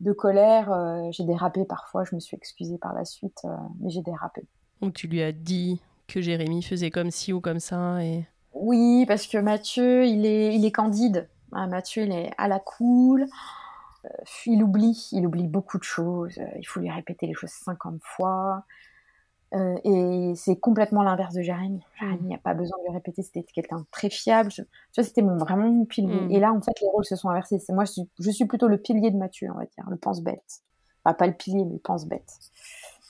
[0.00, 0.72] de colère.
[0.72, 2.04] Euh, j'ai dérapé parfois.
[2.04, 4.42] Je me suis excusée par la suite, euh, mais j'ai dérapé.
[4.80, 8.24] Donc tu lui as dit que Jérémy faisait comme ci ou comme ça et.
[8.52, 11.28] Oui, parce que Mathieu, il est, il est candide.
[11.52, 13.26] Ah, Mathieu, il est à la cool.
[14.04, 14.08] Euh,
[14.46, 16.38] il oublie, il oublie beaucoup de choses.
[16.58, 18.64] Il faut lui répéter les choses 50 fois.
[19.52, 21.82] Euh, et c'est complètement l'inverse de Jérémy.
[21.98, 24.50] Jérémy, il n'y a pas besoin de lui répéter, c'était quelqu'un de très fiable.
[24.50, 26.20] Je, tu c'était mon, vraiment mon pilier.
[26.20, 26.30] Mm.
[26.30, 27.58] Et là, en fait, les rôles se sont inversés.
[27.58, 29.96] C'est moi, je suis, je suis, plutôt le pilier de Mathieu, on va dire, le
[29.96, 30.62] pense-bête.
[31.04, 32.32] Enfin, pas le pilier, mais le pense-bête.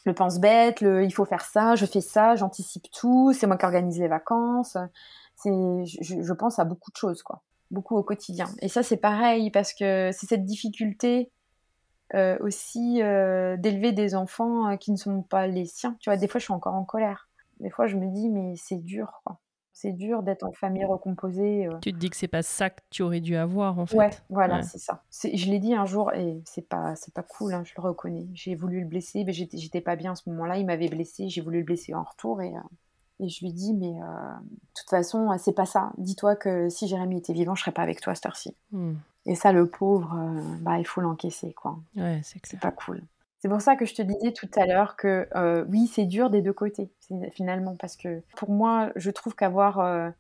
[0.07, 3.66] Le pense-bête, le il faut faire ça, je fais ça, j'anticipe tout, c'est moi qui
[3.66, 4.79] organise les vacances.
[5.37, 7.42] C'est, je, je pense à beaucoup de choses, quoi.
[7.70, 8.46] Beaucoup au quotidien.
[8.62, 11.31] Et ça, c'est pareil, parce que c'est cette difficulté
[12.14, 15.96] euh, aussi euh, d'élever des enfants euh, qui ne sont pas les siens.
[16.01, 17.29] Tu vois, des fois, je suis encore en colère.
[17.61, 19.38] Des fois, je me dis, mais c'est dur, quoi.
[19.73, 21.68] C'est dur d'être en famille recomposée.
[21.81, 23.96] Tu te dis que c'est pas ça que tu aurais dû avoir, en fait.
[23.96, 25.03] Ouais, voilà, c'est ça.
[25.11, 28.27] Je l'ai dit un jour, et c'est pas, c'est pas cool, hein, je le reconnais.
[28.35, 30.59] J'ai voulu le blesser, mais j'étais pas bien à ce moment-là.
[30.59, 32.53] Il m'avait blessé, j'ai voulu le blesser en retour, et,
[33.20, 35.92] et je lui dis, mais de toute façon, c'est pas ça.
[35.96, 38.55] Dis-toi que si Jérémy était vivant, je serais pas avec toi à cette heure-ci.
[38.73, 38.94] Hmm.
[39.27, 40.17] Et ça, le pauvre,
[40.61, 41.79] bah, il faut l'encaisser, quoi.
[41.97, 43.03] Ouais, c'est pas cool.
[43.41, 46.29] C'est pour ça que je te disais tout à l'heure que euh, oui, c'est dur
[46.29, 46.93] des deux côtés,
[47.33, 50.11] finalement, parce que pour moi, je trouve qu'avoir euh,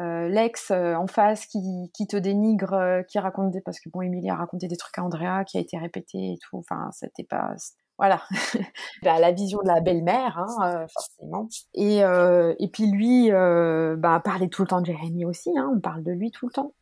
[0.00, 3.60] euh, l'ex en face qui, te dénigre, qui raconte des...
[3.60, 6.38] Parce que bon, Emilie a raconté des trucs à Andrea qui a été répété et
[6.38, 7.54] tout, enfin, c'était pas...
[7.98, 8.22] Voilà,
[9.02, 11.48] bah, la vision de la belle-mère, hein, forcément.
[11.74, 16.02] Et, et puis lui, bah, parlait tout le temps de Jérémy aussi, hein, on parle
[16.02, 16.72] de lui tout le temps.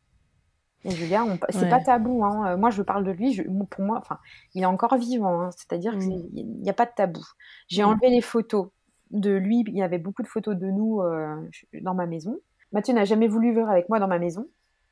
[0.85, 2.23] Et Julia, c'est pas tabou.
[2.25, 2.53] Hein.
[2.53, 3.41] Euh, moi, je parle de lui.
[3.69, 4.19] pour moi, enfin,
[4.53, 5.41] il est encore vivant.
[5.41, 5.49] Hein.
[5.55, 7.23] C'est-à-dire qu'il n'y a pas de tabou.
[7.67, 8.67] J'ai enlevé les photos
[9.11, 9.63] de lui.
[9.67, 11.35] Il y avait beaucoup de photos de nous euh,
[11.81, 12.39] dans ma maison.
[12.73, 14.47] Mathieu n'a jamais voulu vivre avec moi dans ma maison.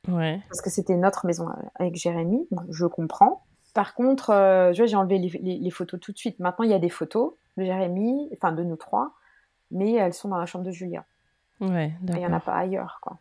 [0.08, 0.40] Ouais.
[0.48, 2.48] Parce que c'était notre maison euh, avec Jérémy.
[2.70, 3.44] je comprends.
[3.74, 6.38] Par contre, j'ai enlevé les, photos tout de suite.
[6.40, 9.14] Maintenant, il y a des photos de Jérémy, enfin de nous trois,
[9.70, 11.06] mais elles sont dans la chambre de Julia.
[11.62, 13.18] Ouais, Il n'y en a pas ailleurs, quoi.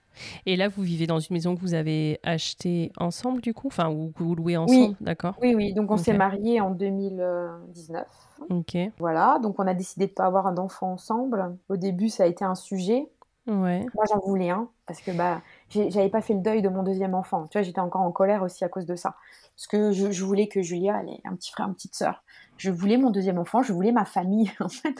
[0.48, 3.68] Et là, vous vivez dans une maison que vous avez achetée ensemble, du coup?
[3.68, 5.36] Enfin, ou que vous louez ensemble, d'accord?
[5.42, 5.74] Oui, oui.
[5.74, 8.08] Donc, on s'est mariés en 2019.
[8.50, 8.78] Ok.
[8.98, 9.38] Voilà.
[9.44, 11.56] Donc, on a décidé de ne pas avoir d'enfant ensemble.
[11.70, 13.08] Au début, ça a été un sujet.
[13.46, 13.86] Ouais.
[13.94, 14.70] Moi, j'en voulais un.
[14.88, 17.48] Parce que bah, j'avais pas fait le deuil de mon deuxième enfant.
[17.48, 19.16] Tu vois, j'étais encore en colère aussi à cause de ça.
[19.56, 22.24] Parce que je, voulais que Julia ait un petit frère, une petite sœur.
[22.58, 24.52] Je voulais mon deuxième enfant, je voulais ma famille.
[24.60, 24.96] En fait,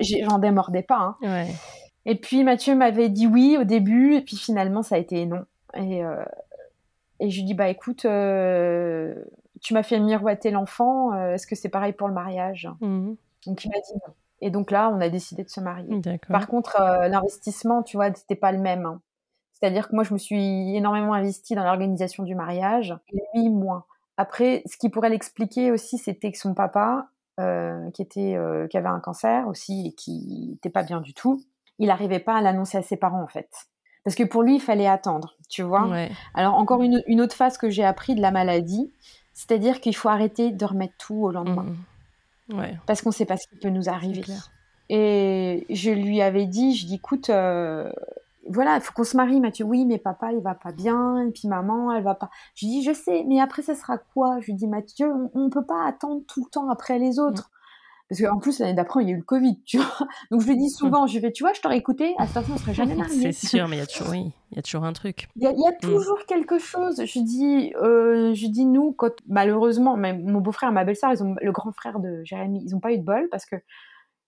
[0.00, 1.00] j'en démordais pas.
[1.00, 1.16] Hein.
[1.22, 1.54] Ouais.
[2.06, 5.44] Et puis Mathieu m'avait dit oui au début, et puis finalement ça a été non.
[5.74, 6.24] Et, euh,
[7.20, 9.14] et je lui dis bah écoute, euh,
[9.62, 12.68] tu m'as fait miroiter l'enfant, euh, est-ce que c'est pareil pour le mariage?
[12.80, 13.16] Mhm.
[13.46, 14.14] Donc il m'a dit non.
[14.40, 16.02] Et donc là, on a décidé de se marier.
[16.28, 16.76] Par contre,
[17.08, 18.84] l'investissement, tu vois, c'était pas le même.
[18.84, 19.00] Hein.
[19.52, 23.84] C'est-à-dire que moi, je me suis énormément investie dans l'organisation du mariage, et lui, moins.
[24.18, 28.36] Après, ce qui pourrait l'expliquer aussi, c'était que son papa, qui, était,
[28.68, 31.40] qui avait un cancer aussi et qui n'était pas bien du tout,
[31.78, 33.48] il n'arrivait pas à l'annoncer à ses parents en fait.
[34.04, 35.88] Parce que pour lui, il fallait attendre, tu vois.
[36.34, 38.92] Alors encore une, autre phase que j'ai appris de la maladie,
[39.32, 41.66] c'est-à-dire qu'il faut arrêter de remettre tout au lendemain.
[42.48, 42.62] Mmh.
[42.86, 44.22] Parce qu'on ne sait pas ce qui peut nous arriver.
[44.90, 47.90] Et je lui avais dit, je dis, écoute, euh,
[48.48, 49.64] voilà, il faut qu'on se marie, Mathieu.
[49.64, 52.30] Oui, mais papa, il va pas bien, et puis maman, elle va pas.
[52.54, 54.40] Je lui dis, je sais, mais après, ça sera quoi?
[54.40, 57.50] Je lui dis, Mathieu, on, ne peut pas attendre tout le temps après les autres.
[58.08, 59.86] Parce qu'en plus, l'année d'après, il y a eu le Covid, tu vois.
[60.30, 62.44] Donc, je lui dis souvent, je vais, tu vois, je t'aurais écouté, à cette heure
[62.52, 63.32] on serait jamais mariés.
[63.32, 65.28] C'est sûr, mais il y a toujours, oui, il y a toujours un truc.
[65.36, 65.78] Il y a, mm.
[65.80, 67.02] toujours quelque chose.
[67.04, 71.34] Je dis, euh, je dis, nous, quand, malheureusement, mon beau-frère et ma belle-sœur, ils ont,
[71.40, 73.56] le grand frère de Jérémy, ils n'ont pas eu de bol parce que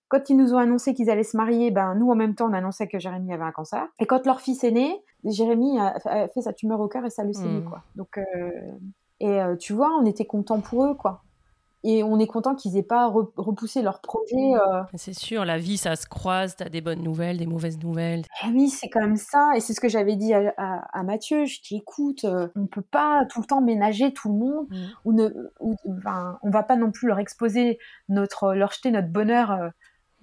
[0.09, 2.53] quand ils nous ont annoncé qu'ils allaient se marier, ben, nous, en même temps, on
[2.53, 3.85] annonçait que Jérémy avait un cancer.
[3.99, 7.23] Et quand leur fils est né, Jérémy a, fait sa tumeur au cœur et sa
[7.23, 7.65] leucémie, mm.
[7.65, 7.83] quoi.
[7.95, 8.49] Donc, euh,
[9.19, 11.23] et euh, tu vois, on était contents pour eux, quoi
[11.83, 14.35] et on est content qu'ils aient pas repoussé leur projet.
[14.35, 14.55] Mmh.
[14.55, 14.83] Euh.
[14.95, 18.23] C'est sûr, la vie, ça se croise, tu as des bonnes nouvelles, des mauvaises nouvelles.
[18.43, 21.77] Eh oui, c'est comme ça, et c'est ce que j'avais dit à, Mathieu, je dis
[21.77, 24.85] écoute, euh, on peut pas tout le temps ménager tout le monde, mmh.
[25.05, 27.77] ou ne, on va pas non plus leur exposer
[28.09, 29.69] notre, leur jeter notre bonheur euh,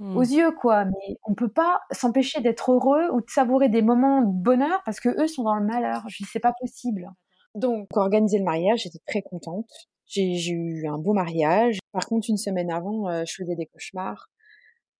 [0.00, 0.16] mmh.
[0.16, 4.22] aux yeux, quoi, mais on peut pas s'empêcher d'être heureux ou de savourer des moments
[4.22, 7.08] de bonheur parce que eux sont dans le malheur, je dis c'est pas possible.
[7.54, 9.70] Donc, organiser le mariage, j'étais très contente.
[10.14, 11.78] J'ai eu un beau mariage.
[11.90, 14.30] Par contre, une semaine avant, euh, je faisais des cauchemars.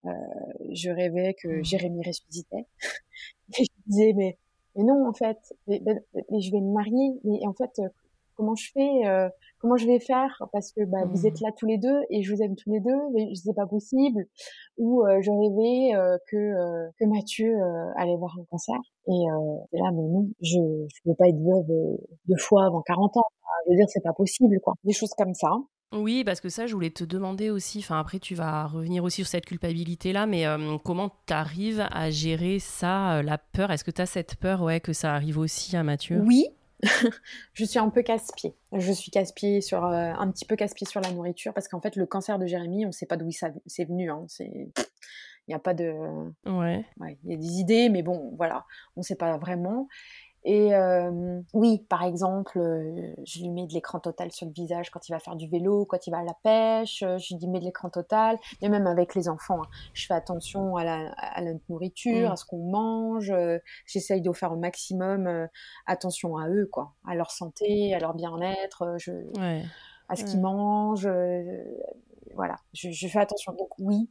[0.07, 0.11] Euh,
[0.72, 1.64] je rêvais que mmh.
[1.64, 2.66] Jérémy ressuscitait.
[3.59, 4.37] et je disais, mais,
[4.74, 5.81] mais non, en fait, mais,
[6.40, 7.12] je vais me marier.
[7.22, 7.88] Mais en fait, euh,
[8.35, 9.31] comment je fais
[9.64, 11.44] Comment je vais faire Parce que bah, vous êtes mmh.
[11.44, 14.27] là tous les deux et je vous aime tous les deux, mais c'est pas possible.
[14.77, 17.57] Ou je rêvais que que Mathieu
[17.96, 18.81] allait voir un concert.
[19.09, 19.24] Et
[19.72, 21.96] là, mais non, je je veux pas être veuve
[22.27, 23.24] deux fois avant 40 ans.
[23.64, 24.74] Je veux dire, c'est pas possible, quoi.
[24.85, 25.48] Des choses comme ça.
[25.94, 29.22] Oui, parce que ça, je voulais te demander aussi, enfin après tu vas revenir aussi
[29.22, 33.70] sur cette culpabilité-là, mais euh, comment tu arrives à gérer ça, euh, la peur?
[33.70, 36.20] Est-ce que tu as cette peur ouais, que ça arrive aussi à Mathieu?
[36.27, 36.48] Oui,
[37.52, 38.54] je suis un peu casse-pied.
[38.72, 41.96] Je suis casse-pied sur, euh, un petit peu casse-pied sur la nourriture, parce qu'en fait,
[41.96, 43.28] le cancer de Jérémy, on ne sait pas d'où
[43.66, 44.10] c'est venu.
[44.10, 44.26] Hein.
[44.40, 45.92] Il n'y a pas de...
[46.46, 46.84] Ouais.
[47.24, 48.64] Il y a des idées, mais bon, voilà,
[48.96, 49.88] on ne sait pas vraiment.
[50.46, 54.90] Et euh, oui, par exemple, euh, je lui mets de l'écran total sur le visage
[54.90, 57.46] quand il va faire du vélo, quand il va à la pêche, euh, je lui
[57.46, 59.68] mets de l'écran total, et même avec les enfants, hein.
[59.94, 62.33] je fais attention à la, à la nourriture, mm.
[62.33, 63.33] à ce qu'on mange,
[63.87, 65.48] j'essaye de faire au maximum
[65.87, 69.12] attention à eux, quoi, à leur santé, à leur bien-être, je,
[70.11, 71.09] à ce qu'ils mangent,
[72.35, 73.52] voilà, je, je, fais attention.
[73.52, 74.11] Donc oui,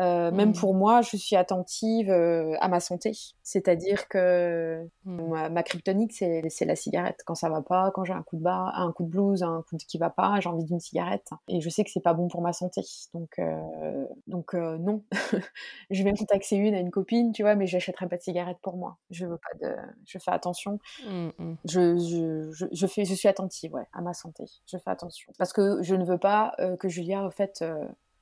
[0.00, 0.54] Euh, même Mmh.
[0.54, 3.12] pour moi, je suis attentive euh, à ma santé.
[3.42, 5.28] C'est-à-dire que Mmh.
[5.28, 7.20] ma, ma kryptonique, c'est la cigarette.
[7.26, 9.62] Quand ça va pas, quand j'ai un coup de bas, un coup de blues, un
[9.68, 11.28] coup de qui va pas, j'ai envie d'une cigarette.
[11.48, 12.82] Et je sais que c'est pas bon pour ma santé.
[13.14, 15.04] Donc, euh, donc non.
[15.90, 18.58] je vais me taxer une à une copine, tu vois, mais j'achèterai pas de cigarette
[18.62, 18.96] pour moi.
[19.10, 19.74] Je veux pas de,
[20.06, 20.78] je fais attention.
[21.06, 21.54] Mmh, mmh.
[21.66, 24.44] Je, je, je, je fais, je suis attentive, ouais, à ma santé.
[24.66, 27.62] Je fais attention parce que je ne veux pas que Julia, au fait,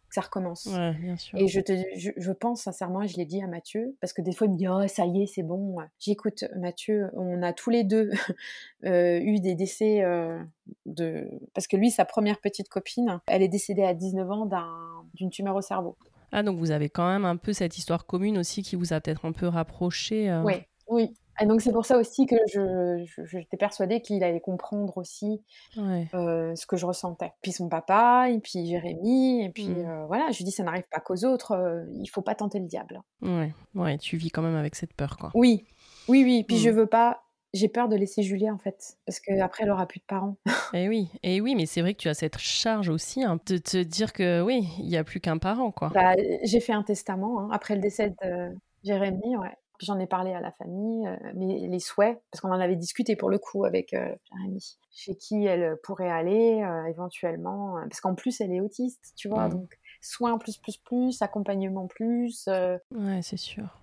[0.09, 0.67] que ça recommence.
[0.67, 1.39] Ouais, bien sûr.
[1.39, 4.23] Et je, te, je, je pense sincèrement, et je l'ai dit à Mathieu, parce que
[4.23, 5.77] des fois il me dit Oh, ça y est, c'est bon.
[5.99, 8.11] J'écoute, Mathieu, on a tous les deux
[8.85, 10.43] euh, eu des décès euh,
[10.87, 11.29] de.
[11.55, 15.31] Parce que lui, sa première petite copine, elle est décédée à 19 ans d'un- d'une
[15.31, 15.97] tumeur au cerveau.
[16.33, 19.01] Ah, donc vous avez quand même un peu cette histoire commune aussi qui vous a
[19.01, 20.31] peut-être un peu rapproché.
[20.31, 20.43] euh.
[20.45, 20.55] Oui,
[20.89, 21.15] oui.
[21.41, 25.41] Et donc c'est pour ça aussi que je, j'étais persuadée qu'il allait comprendre aussi
[25.77, 26.09] Ouais.
[26.15, 27.33] euh, ce que je ressentais.
[27.43, 29.87] Puis son papa, et puis Jérémy, et puis Mm.
[29.87, 32.59] euh, voilà, je lui dis ça n'arrive pas qu'aux autres, euh, il faut pas tenter
[32.59, 33.01] le diable.
[33.23, 33.53] Ouais.
[33.77, 35.31] Ouais, tu vis quand même avec cette peur, quoi.
[35.35, 35.65] Oui,
[36.09, 36.43] oui, oui.
[36.43, 36.61] Puis Mm.
[36.61, 37.23] je veux pas.
[37.55, 40.37] J'ai peur de laisser Julia en fait, parce qu'après elle aura plus de parents.
[40.75, 43.57] Et oui, et oui, mais c'est vrai que tu as cette charge aussi hein, de
[43.57, 45.89] te dire que oui, il y a plus qu'un parent, quoi.
[45.95, 49.55] Bah, j'ai fait un testament hein, après le décès de Jérémy, ouais.
[49.79, 52.75] Puis J'en ai parlé à la famille, euh, mais les souhaits, parce qu'on en avait
[52.77, 57.83] discuté pour le coup avec euh, Jérémy, chez qui elle pourrait aller euh, éventuellement, euh,
[57.83, 59.51] parce qu'en plus elle est autiste, tu vois, Mm.
[59.53, 62.47] donc soins plus, plus, plus, accompagnement plus.
[62.49, 63.79] euh, Ouais, c'est sûr.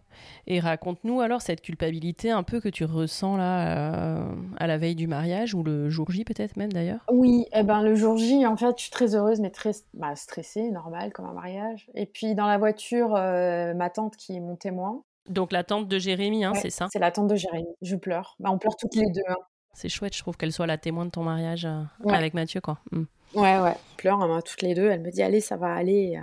[0.48, 4.96] Et raconte-nous alors cette culpabilité un peu que tu ressens là euh, à la veille
[4.96, 7.06] du mariage ou le jour J peut-être même d'ailleurs?
[7.12, 10.16] Oui, eh ben, le jour J, en fait, je suis très heureuse, mais très bah,
[10.16, 11.90] stressée, normal, comme un mariage.
[11.96, 15.04] Et puis dans la voiture, euh, ma tante qui est mon témoin.
[15.28, 16.88] Donc la tante de Jérémy, hein, Ouais, c'est ça?
[16.92, 17.68] C'est la tante de Jérémy.
[17.82, 18.36] Je pleure.
[18.40, 19.22] Bah, on pleure toutes les deux.
[19.30, 19.36] hein.
[19.74, 22.16] C'est chouette, je trouve qu'elle soit la témoin de ton mariage euh, Ouais.
[22.16, 22.80] avec Mathieu, quoi.
[22.92, 23.04] Mm.
[23.34, 24.90] Ouais, ouais, on pleure hein, toutes les deux.
[24.90, 26.18] Elle me dit, allez, ça va aller.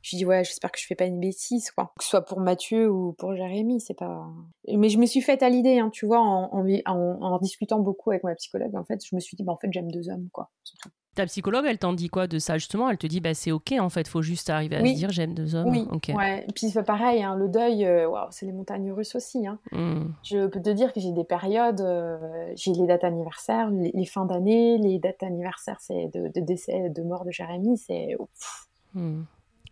[0.00, 1.92] Je lui dis, ouais, j'espère que je fais pas une bêtise, quoi.
[1.98, 4.26] Que ce soit pour Mathieu ou pour Jérémy, c'est pas.
[4.72, 7.80] Mais je me suis faite à l'idée, hein, tu vois, en, en, en- en discutant
[7.80, 8.74] beaucoup avec ma psychologue.
[8.76, 10.50] En fait, je me suis dit, bah, en fait, j'aime deux hommes, quoi.
[10.64, 10.90] c'est tout.
[11.16, 12.88] Ta psychologue, elle t'en dit quoi de ça justement?
[12.88, 14.92] Elle te dit, bah c'est ok en fait, faut juste arriver à Oui.
[14.92, 15.68] se dire j'aime deux hommes.
[15.68, 16.12] Oui, Ok.
[16.14, 16.46] ouais.
[16.54, 19.46] Puis pareil, hein, le deuil, euh, waouh, c'est les montagnes russes aussi.
[19.46, 19.58] Hein.
[19.72, 20.04] Mm.
[20.22, 24.04] Je peux te dire que j'ai des périodes, euh, j'ai les dates anniversaires, les, les
[24.06, 28.68] fins d'année, les dates anniversaires c'est de, de décès, de mort de Jérémy, c'est pff,
[28.94, 29.24] Mm.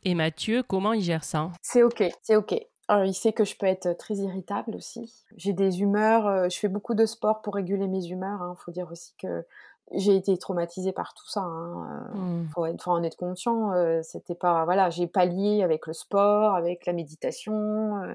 [0.06, 1.50] Et Mathieu, comment il gère ça?
[1.62, 2.54] C'est ok, c'est ok.
[2.88, 5.24] Alors, il sait que je peux être très irritable aussi.
[5.38, 8.40] J'ai des humeurs, euh, je fais beaucoup de sport pour réguler mes humeurs.
[8.54, 9.46] Il faut dire aussi que
[9.92, 11.40] j'ai été traumatisée par tout ça.
[11.42, 12.10] Hein.
[12.14, 12.48] euh, Mm.
[12.54, 13.72] faut, être, faut en être conscient.
[13.72, 18.02] euh, C'était pas, voilà, j'ai pallié avec le sport, avec la méditation.
[18.02, 18.14] euh,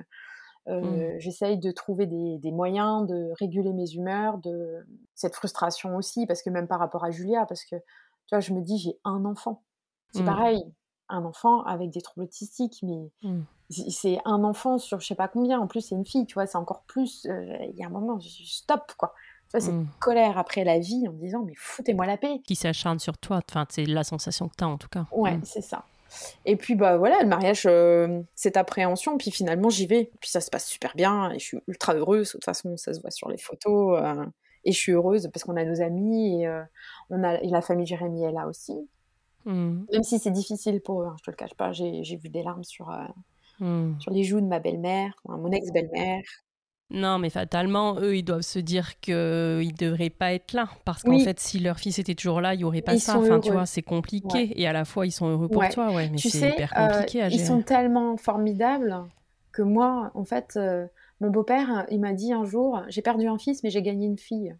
[0.67, 6.25] euh, J'essaye de trouver des, des moyens de réguler mes humeurs, de cette frustration aussi,
[6.27, 8.99] parce que même par rapport à Julia, parce que tu vois, je me dis j'ai
[9.03, 9.63] un enfant.
[10.12, 10.25] C'est Mm.
[10.25, 10.63] pareil,
[11.10, 13.41] un enfant avec des troubles autistiques, mais Mm.
[13.69, 15.60] c'est un enfant sur je sais pas combien.
[15.60, 17.25] En plus, c'est une fille, tu vois, c'est encore plus.
[17.27, 19.13] euh, Il y a un moment, je, je stop quoi.
[19.51, 19.88] Tu vois, cette Mm.
[19.99, 22.39] colère après la vie en me disant mais foutez-moi la paix.
[22.45, 25.05] Qui s'acharne sur toi, enfin c'est la sensation que t'as en tout cas.
[25.12, 25.41] Ouais, Mm.
[25.43, 25.83] c'est ça.
[26.45, 30.12] Et puis bah voilà, le mariage, euh, cette appréhension, puis finalement j'y vais.
[30.19, 32.27] Puis ça se passe super bien et je suis ultra heureuse.
[32.27, 33.99] De toute façon, ça se voit sur les photos.
[34.03, 34.25] euh,
[34.65, 36.62] et je suis heureuse parce qu'on a nos amis et euh,
[37.09, 38.73] on a et la famille Jérémy est là aussi.
[39.45, 39.83] Mm.
[39.93, 41.71] Même si c'est difficile pour eux, hein, je te le cache pas.
[41.73, 42.91] J'ai vu des larmes sur
[43.99, 46.21] sur les joues de ma belle-mère, enfin, mon ex-belle-mère.
[46.91, 50.69] Non, mais fatalement, eux, ils doivent se dire qu'ils devraient pas être là.
[50.86, 51.23] Parce qu'en Oui.
[51.23, 53.19] fait, si leur fils était toujours là, il y aurait pas Ils ça.
[53.19, 54.28] Enfin, tu vois, c'est compliqué.
[54.47, 54.54] Ouais.
[54.56, 55.69] Et à la fois, ils sont heureux pour Ouais.
[55.69, 56.10] toi, ouais.
[56.10, 57.45] Mais tu c'est sais, hyper euh, compliqué à ils gérer.
[57.45, 58.95] sont tellement formidables
[59.52, 60.88] que moi, en fait, euh,
[61.21, 64.17] mon beau-père, il m'a dit un jour, j'ai perdu un fils, mais j'ai gagné une
[64.17, 64.56] fille.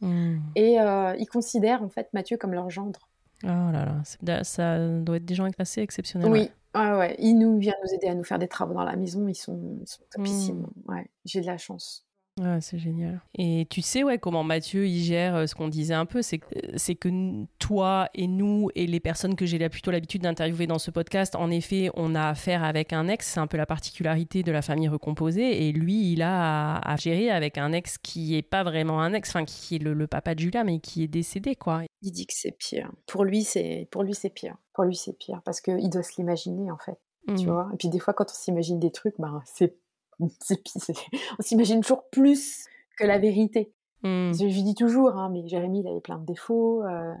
[0.00, 0.38] Mm.
[0.56, 3.08] Et euh, ils considèrent en fait Mathieu comme leur gendre.
[3.44, 3.84] Oh là
[4.24, 6.28] là, ça doit être des gens assez exceptionnels.
[6.30, 6.50] Oui, ouais.
[6.74, 7.16] Ouais, ouais.
[7.18, 9.28] Il nous vient nous aider à nous faire des travaux dans la maison.
[9.28, 10.66] Ils sont, ils sont topissimes.
[10.86, 10.92] Hmm.
[10.92, 12.07] Ouais, j'ai de la chance.
[12.40, 13.20] Ouais, c'est génial.
[13.36, 16.38] Et tu sais, ouais, comment Mathieu il gère euh, ce qu'on disait un peu, c'est
[16.38, 16.46] que,
[16.76, 20.66] c'est que n- toi et nous et les personnes que j'ai là plutôt l'habitude d'interviewer
[20.66, 23.66] dans ce podcast, en effet, on a affaire avec un ex, c'est un peu la
[23.66, 27.98] particularité de la famille recomposée, et lui, il a à, à gérer avec un ex
[27.98, 30.78] qui est pas vraiment un ex, enfin qui est le, le papa de Julia, mais
[30.80, 31.82] qui est décédé, quoi.
[32.02, 32.92] Il dit que c'est pire.
[33.06, 34.56] Pour lui, c'est pour lui c'est pire.
[34.74, 36.98] Pour lui, c'est pire parce que il doit se l'imaginer en fait.
[37.36, 37.50] Tu Mm.
[37.50, 37.68] vois?
[37.74, 39.74] Et puis des fois, quand on s'imagine des trucs, ben c'est c'est pire.
[39.74, 39.87] c'est-
[40.20, 42.66] On s'imagine toujours plus
[42.98, 43.72] que la vérité.
[44.02, 44.32] Mm.
[44.32, 46.82] Je, je dis toujours, hein, mais Jérémy, il avait plein de défauts.
[46.84, 47.12] euh,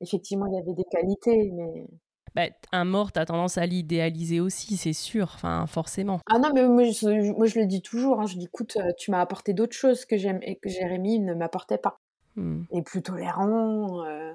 [0.00, 1.86] effectivement, il avait des qualités, mais
[2.34, 6.18] Bah, un mort, t'as tendance à l'idéaliser aussi, c'est sûr, enfin, forcément.
[6.28, 8.20] Ah non, mais moi je, moi, je le dis toujours.
[8.20, 11.20] hein, je dis, écoute, euh, tu m'as apporté d'autres choses que j'aime et que Jérémy
[11.20, 11.98] ne m'apportait pas.
[12.36, 12.62] Mm.
[12.72, 14.04] Il est plus tolérant.
[14.04, 14.32] euh,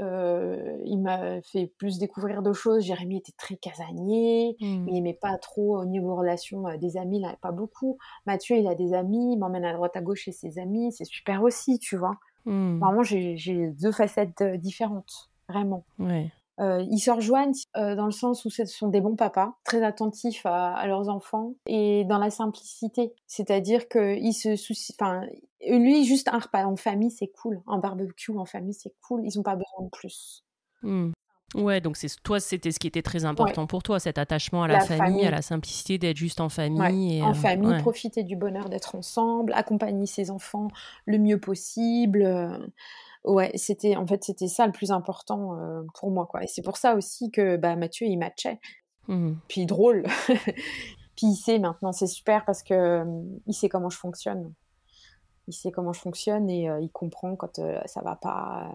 [0.00, 2.84] Euh, il m'a fait plus découvrir de choses.
[2.84, 4.56] Jérémy était très casanier.
[4.60, 4.86] Mmh.
[4.88, 7.98] Il n'aimait pas trop au niveau relation des amis, il n'avait pas beaucoup.
[8.26, 10.92] Mathieu, il a des amis, il m'emmène à droite à gauche chez ses amis.
[10.92, 12.16] C'est super aussi, tu vois.
[12.44, 12.78] Mmh.
[12.78, 15.84] Vraiment, j'ai deux facettes différentes, vraiment.
[15.98, 16.30] Ouais.
[16.58, 19.82] Euh, ils se rejoignent euh, dans le sens où ce sont des bons papas, très
[19.82, 23.12] attentifs à, leurs enfants et dans la simplicité.
[23.26, 24.94] C'est-à-dire qu'ils se soucient.
[24.98, 25.22] Enfin,
[25.68, 27.60] lui, juste un repas en famille, c'est cool.
[27.66, 29.22] Un barbecue en famille, c'est cool.
[29.24, 30.44] Ils n'ont pas besoin de plus.
[30.82, 31.12] Mmh.
[31.54, 34.68] Ouais, donc c'est toi, c'était ce qui était très important pour toi, cet attachement à
[34.68, 37.22] la, famille, à la simplicité d'être juste en famille.
[37.22, 40.68] en euh, famille, profiter du bonheur d'être ensemble, accompagner ses enfants
[41.06, 42.24] le mieux possible.
[43.26, 46.44] Ouais, c'était en fait c'était ça le plus important euh, pour moi quoi.
[46.44, 48.60] Et c'est pour ça aussi que bah Mathieu il matchait.
[49.08, 49.32] Mmh.
[49.48, 50.04] Puis drôle.
[51.16, 53.04] Puis il sait maintenant, c'est super parce que
[53.46, 54.52] il sait comment je fonctionne.
[55.48, 58.70] Il sait comment je fonctionne et il comprend quand ça va pas.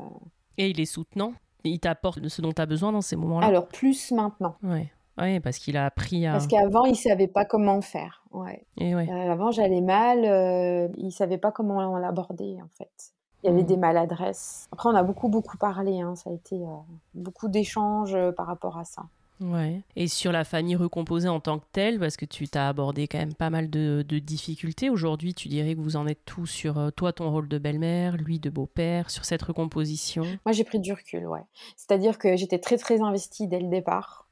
[0.58, 1.34] Et il est soutenant.
[1.64, 3.46] Il t'apporte ce dont tu as besoin dans ces moments-là.
[3.46, 4.56] Alors plus maintenant.
[4.64, 4.92] Ouais.
[5.18, 6.34] Ouais, parce qu'il a appris à.
[6.34, 8.24] Parce qu'avant, il savait pas comment faire.
[8.32, 8.66] Ouais.
[8.78, 9.10] Et ouais.
[9.10, 10.24] Euh, avant, j'allais mal.
[10.26, 13.14] Euh, il savait pas comment l'aborder, en fait.
[13.44, 14.68] Il y avait des maladresses.
[14.72, 16.00] Après, on a beaucoup, beaucoup parlé.
[16.00, 16.16] Hein.
[16.16, 16.76] Ça a été euh,
[17.16, 19.04] beaucoup d'échanges euh, par rapport à ça.
[19.40, 19.82] Ouais.
[19.96, 23.18] Et sur la famille recomposée en tant que telle, parce que tu t'as abordé quand
[23.18, 24.92] même pas mal de, difficultés.
[24.92, 28.18] Aujourd'hui, tu dirais que vous en êtes tous sur euh, toi, ton rôle de belle-mère,
[28.18, 30.24] lui de beau-père, sur cette recomposition?
[30.46, 31.44] Moi, j'ai pris du recul, ouais.
[31.76, 34.28] C'est-à-dire que j'étais très, très investie dès le départ.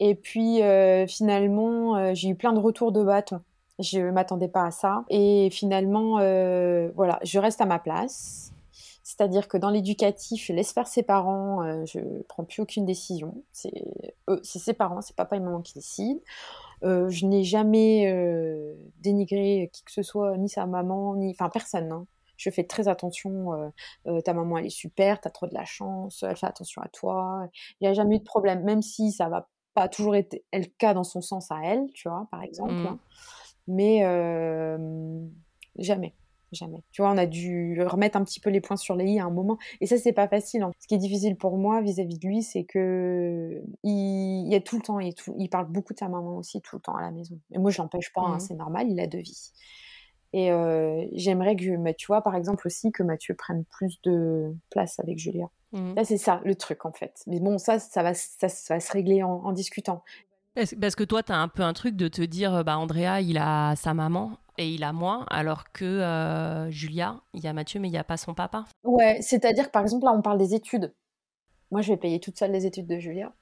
[0.00, 0.60] Et puis,
[1.08, 3.40] finalement, j'ai eu plein de retours de bâton.
[3.80, 5.04] Je m'attendais pas à ça.
[5.08, 8.52] Et finalement, euh, voilà, je reste à ma place.
[9.02, 13.42] C'est-à-dire que dans l'éducatif, je laisse faire ses parents, euh, je prends plus aucune décision.
[13.50, 13.72] C'est
[14.44, 16.20] ses parents, c'est papa et maman qui décident.
[16.84, 18.12] Euh, je n'ai jamais
[19.00, 21.90] dénigré qui que ce soit, ni sa maman, ni enfin personne.
[21.90, 22.06] Hein.
[22.36, 23.72] Je fais très attention.
[24.24, 26.88] ta maman, elle est super, tu as trop de la chance, elle fait attention à
[26.88, 27.48] toi.
[27.80, 30.66] Il n'y a jamais eu de problème, même si ça va pas toujours été le
[30.78, 32.72] cas dans son sens à elle, tu vois, par exemple.
[32.72, 32.98] Mmh.
[33.66, 34.00] Mais
[35.78, 36.14] jamais.
[36.52, 36.82] Jamais.
[36.90, 39.24] Tu vois, on a dû remettre un petit peu les points sur les i à
[39.24, 39.56] un moment.
[39.80, 40.62] Et ça, c'est pas facile.
[40.62, 40.72] Hein.
[40.80, 44.76] Ce qui est difficile pour moi vis-à-vis de lui, c'est que il, y a tout
[44.76, 47.12] le temps, il, il, parle beaucoup de sa maman aussi tout le temps à la
[47.12, 47.38] maison.
[47.52, 49.52] Et moi, je l'empêche pas, hein, mmh c'est normal, il a deux vies.
[50.32, 50.50] Et
[51.12, 55.46] j'aimerais que, tu vois, par exemple aussi, que Mathieu prenne plus de place avec Julia.
[55.72, 55.94] Mmh.
[55.94, 57.22] Là, c'est ça, le truc, en fait.
[57.26, 60.02] Mais bon, ça, ça va, ça, va se régler en discutant.
[60.80, 63.38] Parce que toi, tu as un peu un truc de te dire, bah, Andrea, il
[63.38, 67.80] a sa maman et il a moi, alors que euh, Julia, il y a Mathieu,
[67.80, 68.66] mais il n'y a pas son papa.
[68.84, 70.92] Ouais, c'est-à-dire que par exemple, là, on parle des études.
[71.70, 73.32] Moi, je vais payer toute seule les études de Julia.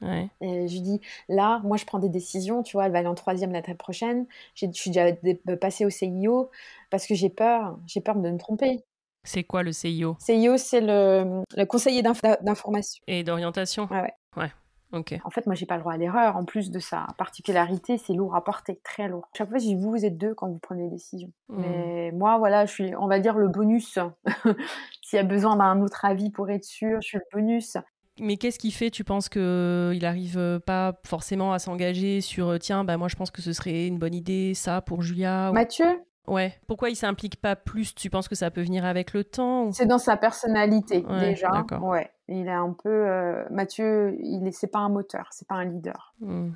[0.00, 0.28] Ouais.
[0.40, 3.08] Et je lui dis, là, moi, je prends des décisions, tu vois, elle va aller
[3.08, 4.26] en troisième la très prochaine.
[4.54, 5.12] Je suis déjà
[5.60, 6.50] passée au CIO
[6.90, 8.84] parce que j'ai peur, j'ai peur de me tromper.
[9.24, 13.02] C'est quoi le CIO CIO, c'est le, le conseiller d'information.
[13.06, 13.88] Et d'orientation?
[13.90, 14.52] Ouais, ouais.
[14.94, 15.20] Ouais.
[15.24, 16.36] En fait, moi, j'ai pas le droit à l'erreur.
[16.36, 19.28] En plus de sa particularité, c'est lourd à porter, très lourd.
[19.36, 21.32] Chaque fois, je dis vous, vous êtes deux quand vous prenez des décisions.
[21.48, 21.60] Mmh.
[21.60, 23.98] Mais moi, voilà, je suis, on va dire, le bonus.
[25.02, 27.76] S'il y a besoin d'un autre avis pour être sûr, je suis le bonus.
[28.20, 32.96] Mais qu'est-ce qui fait, tu penses qu'il n'arrive pas forcément à s'engager sur tiens, bah
[32.96, 36.00] moi je pense que ce serait une bonne idée, ça pour Julia Mathieu?
[36.26, 36.54] Ouais.
[36.66, 37.94] Pourquoi il s'implique pas plus?
[37.94, 41.64] Tu penses que ça peut venir avec le temps C'est dans sa personnalité déjà.
[41.80, 42.10] Ouais.
[42.28, 44.16] Il est un peu euh, Mathieu.
[44.20, 44.52] Il est.
[44.52, 45.28] C'est pas un moteur.
[45.32, 46.14] C'est pas un leader.
[46.20, 46.50] Mmh.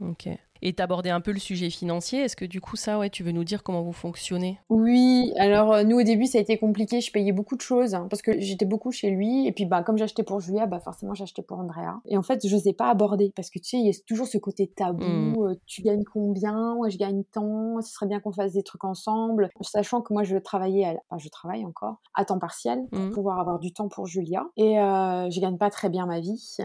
[0.00, 0.28] Ok.
[0.62, 2.20] Et t'abordais un peu le sujet financier.
[2.20, 4.58] Est-ce que du coup, ça, ouais, tu veux nous dire comment vous fonctionnez?
[4.68, 7.00] Oui, alors euh, nous au début, ça a été compliqué.
[7.00, 9.46] Je payais beaucoup de choses hein, parce que j'étais beaucoup chez lui.
[9.46, 12.00] Et puis, bah, comme j'achetais pour Julia, bah, forcément, j'achetais pour Andrea.
[12.06, 14.26] Et en fait, je n'osais pas aborder parce que tu sais, il y a toujours
[14.26, 15.02] ce côté tabou.
[15.02, 15.36] Mmh.
[15.38, 16.74] Euh, tu gagnes combien?
[16.74, 17.80] Moi, je gagne tant.
[17.80, 19.50] Ce serait bien qu'on fasse des trucs ensemble.
[19.62, 20.94] Sachant que moi, je travaillais, à...
[21.08, 23.10] enfin, je travaille encore à temps partiel pour mmh.
[23.10, 24.44] pouvoir avoir du temps pour Julia.
[24.56, 26.56] Et euh, je gagne pas très bien ma vie.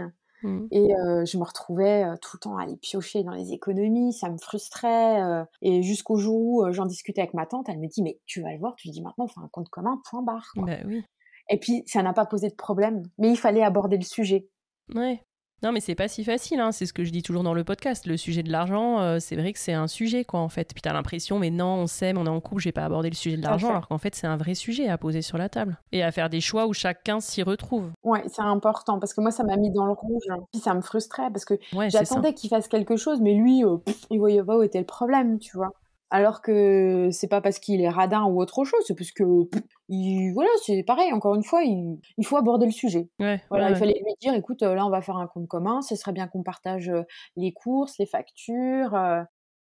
[0.46, 0.68] Mmh.
[0.72, 0.90] Et
[1.26, 5.46] je me retrouvais tout le temps à aller piocher dans les économies, ça me frustrait.
[5.62, 8.52] et jusqu'au jour où j'en discutais avec ma tante, elle me dit Mais tu vas
[8.52, 10.52] le voir, tu lui dis maintenant, on fait un compte commun, point barre.
[10.56, 11.04] Bah oui.
[11.50, 14.48] Et puis, ça n'a pas posé de problème, mais il fallait aborder le sujet.
[14.94, 15.24] Ouais.
[15.64, 16.72] Non, mais c'est pas si facile, hein.
[16.72, 18.06] c'est ce que je dis toujours dans le podcast.
[18.06, 20.74] Le sujet de l'argent, euh, c'est vrai que c'est un sujet, quoi, en fait.
[20.74, 23.16] Puis t'as l'impression, mais non, on s'aime, on est en couple, j'ai pas abordé le
[23.16, 25.78] sujet de l'argent, alors qu'en fait, c'est un vrai sujet à poser sur la table.
[25.92, 27.92] Et à faire des choix où chacun s'y retrouve.
[28.04, 30.24] Ouais, c'est important, parce que moi, ça m'a mis dans le rouge.
[30.30, 30.40] Hein.
[30.52, 31.56] Puis ça me frustrait, parce que
[31.88, 33.78] j'attendais qu'il fasse quelque chose, mais lui, euh,
[34.12, 35.72] il voyait pas où était le problème, tu vois.
[36.12, 39.24] Alors que c'est pas parce qu'il est radin ou autre chose, c'est parce que
[40.34, 41.12] voilà, c'est pareil.
[41.12, 43.10] Encore une fois, il, faut aborder le sujet.
[43.50, 45.82] voilà, il fallait lui dire, écoute, euh, là, on va faire un compte commun.
[45.82, 47.04] Ce serait bien qu'on partage euh,
[47.36, 48.94] les courses, les factures.
[48.94, 49.24] Euh.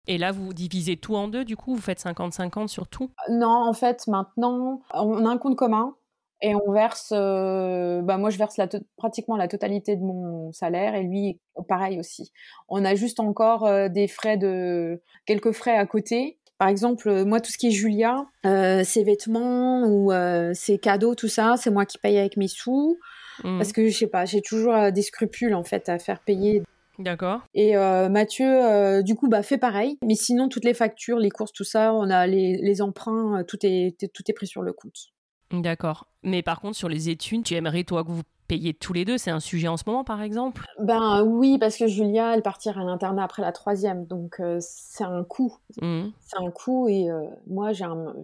[0.06, 3.10] Et là, vous divisez tout en deux, du coup, vous faites 50-50 sur tout?
[3.30, 5.94] Non, en fait, maintenant, on a un compte commun.
[6.42, 10.94] Et on verse, euh, bah moi je verse la pratiquement la totalité de mon salaire
[10.94, 12.32] et lui pareil aussi.
[12.68, 16.38] On a juste encore euh, des frais de quelques frais à côté.
[16.58, 20.12] Par exemple, euh, moi tout ce qui est Julia, ses vêtements ou
[20.54, 22.98] ses cadeaux, tout ça, c'est moi qui paye avec mes sous.
[23.42, 23.58] Mmh.
[23.58, 26.62] Parce que je sais pas, j'ai toujours des scrupules en fait à faire payer
[27.00, 27.40] D'accord.
[27.54, 29.98] Et Mathieu, du coup, bah, fait pareil.
[30.04, 33.58] Mais sinon, toutes les factures, les courses, tout ça, on a les, les emprunts, tout
[33.62, 35.13] est, tout est pris sur le compte.
[35.50, 36.06] D'accord.
[36.22, 39.18] Mais par contre, sur les études, tu aimerais, toi, que vous payiez tous les deux?
[39.18, 40.64] C'est un sujet en ce moment, par exemple?
[40.78, 44.06] Ben oui, parce que Julia, elle partira à l'internat après la troisième.
[44.06, 45.56] Donc, euh, c'est un coût.
[45.80, 46.04] Mmh.
[46.20, 46.88] C'est un coût.
[46.88, 48.14] Et euh, moi, j'ai un,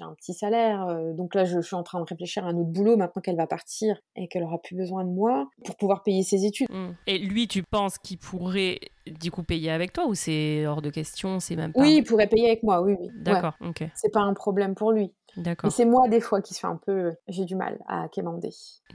[0.00, 0.86] un, petit salaire.
[0.86, 3.36] Euh, donc là, je, suis en train de réfléchir à un autre boulot maintenant qu'elle
[3.36, 6.68] va partir et qu'elle aura plus besoin de moi pour pouvoir payer ses études.
[6.70, 6.94] Mmh.
[7.06, 10.90] Et lui, tu penses qu'il pourrait du coup payer avec toi ou c'est hors de
[10.90, 11.80] question C'est même pas...
[11.80, 12.96] Oui, il pourrait payer avec moi, oui.
[12.98, 13.08] oui.
[13.20, 13.84] D'accord, ok.
[13.94, 15.12] C'est pas un problème pour lui.
[15.36, 15.70] D'accord.
[15.70, 17.14] c'est moi, des fois, qui suis un peu.
[17.28, 18.50] J'ai du mal à quémander.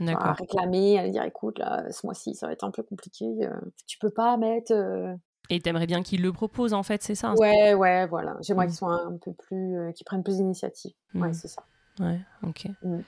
[0.06, 3.26] À réclamer, à dire écoute, là, ce mois-ci, ça va être un peu compliqué.
[3.42, 3.50] Euh,
[3.86, 4.72] tu peux pas mettre.
[4.72, 5.14] Euh,
[5.50, 8.36] Et t'aimerais bien qu'il le propose, en fait, c'est ça Ouais, ouais, voilà.
[8.40, 8.68] J'aimerais mmh.
[8.68, 9.76] qu'ils soient un peu plus.
[9.76, 10.92] Euh, qu'ils prennent plus d'initiative.
[11.14, 11.34] Ouais, mmh.
[11.34, 11.62] c'est ça.
[12.00, 12.68] Ouais, ok.
[12.82, 13.00] Mm.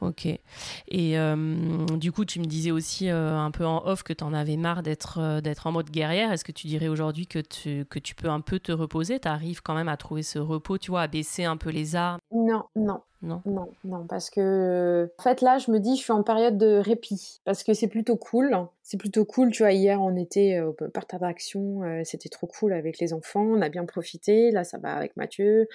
[0.00, 0.26] Ok.
[0.26, 4.24] Et euh, du coup, tu me disais aussi euh, un peu en off que tu
[4.24, 6.32] en avais marre d'être euh, d'être en mode guerrière.
[6.32, 9.20] Est-ce que tu dirais aujourd'hui que tu, que tu peux un peu te reposer?
[9.20, 11.94] Tu arrives quand même à trouver ce repos, tu vois, à baisser un peu les
[11.94, 12.18] armes?
[12.32, 13.00] Non, non.
[13.22, 13.40] Non?
[13.46, 16.76] non, non, parce que en fait là, je me dis, je suis en période de
[16.76, 18.54] répit parce que c'est plutôt cool.
[18.82, 19.72] C'est plutôt cool, tu vois.
[19.72, 23.84] Hier, on était au parc d'attraction, c'était trop cool avec les enfants, on a bien
[23.84, 24.50] profité.
[24.50, 25.66] Là, ça va avec Mathieu.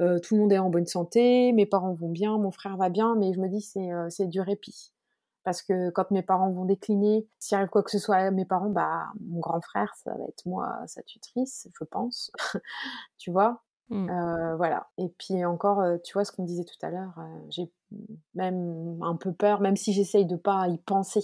[0.00, 2.88] Euh, tout le monde est en bonne santé, mes parents vont bien, mon frère va
[2.88, 4.92] bien, mais je me dis c'est euh, c'est du répit.
[5.44, 8.44] Parce que quand mes parents vont décliner, s'il arrive quoi que ce soit à mes
[8.44, 12.30] parents, bah mon grand frère, ça va être moi sa tutrice, je pense.
[13.18, 13.62] tu vois?
[13.88, 14.10] Mmh.
[14.10, 14.88] euh, Voilà.
[14.98, 17.14] Et puis encore, tu vois ce qu'on disait tout à l'heure,
[17.48, 17.72] j'ai
[18.34, 21.22] même un peu peur, même si j'essaye de pas y penser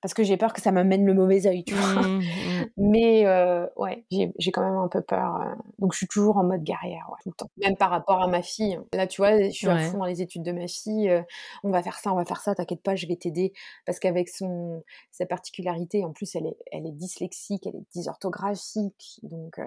[0.00, 2.02] parce que j'ai peur que ça m'amène le mauvais œil, tu vois.
[2.02, 2.64] Mmh, mmh.
[2.78, 5.36] Mais euh, ouais, j'ai quand même un peu peur.
[5.36, 5.54] Euh.
[5.78, 7.50] Donc je suis toujours en mode guerrière, ouais, tout le temps.
[7.58, 8.78] Même par rapport à ma fille.
[8.94, 11.08] Là, tu vois, je suis à fond dans les études de ma fille.
[11.08, 11.22] Euh,
[11.64, 12.54] on va faire ça, on va faire ça.
[12.54, 13.52] T'inquiète pas, je vais t'aider.
[13.84, 19.20] Parce qu'avec son sa particularité, en plus, elle est elle est dyslexique, elle est dysorthographique.
[19.22, 19.60] Donc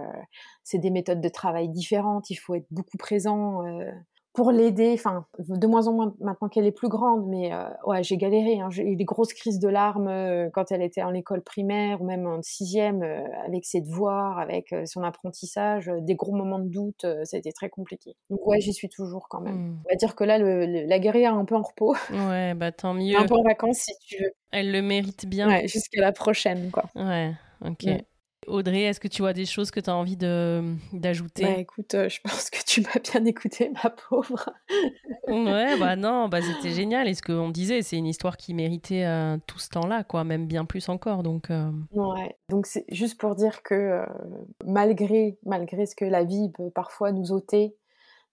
[0.64, 2.30] c'est des méthodes de travail différentes.
[2.30, 3.62] Il faut être beaucoup présent
[4.34, 8.02] pour l'aider, enfin, de moins en moins maintenant qu'elle est plus grande, mais euh, ouais,
[8.02, 8.60] j'ai galéré.
[8.60, 8.70] Hein.
[8.72, 12.06] J'ai eu des grosses crises de larmes euh, quand elle était en école primaire ou
[12.06, 17.06] même en sixième, euh, avec ses devoirs, avec son apprentissage, des gros moments de doute,
[17.24, 18.16] ça a été très compliqué.
[18.32, 19.56] Donc ouais, j'y suis toujours quand même.
[19.56, 19.78] Mmh.
[19.86, 21.96] On va dire que là, le, la guerrière est un peu en repos.
[22.12, 23.18] Ouais, bah tant mieux.
[23.18, 24.32] Un peu en vacances si tu veux.
[24.52, 25.48] Elle le mérite bien.
[25.48, 26.86] Ouais, jusqu'à la prochaine, quoi.
[26.96, 27.86] Ouais, ok.
[28.48, 31.44] Audrey, est-ce que tu vois des choses que tu as envie d'ajouter?
[31.44, 34.50] Bah, Écoute, euh, je pense que tu m'as bien écouté, ma pauvre.
[35.28, 37.08] ouais, bah non, bah c'était génial.
[37.08, 40.48] Et ce qu'on disait, c'est une histoire qui méritait euh, tout ce temps-là, quoi, même
[40.48, 41.24] bien plus encore.
[41.24, 41.72] Donc, euh.
[41.92, 44.04] Ouais, donc c'est juste pour dire que
[44.66, 47.76] malgré, malgré ce que la vie peut parfois nous ôter,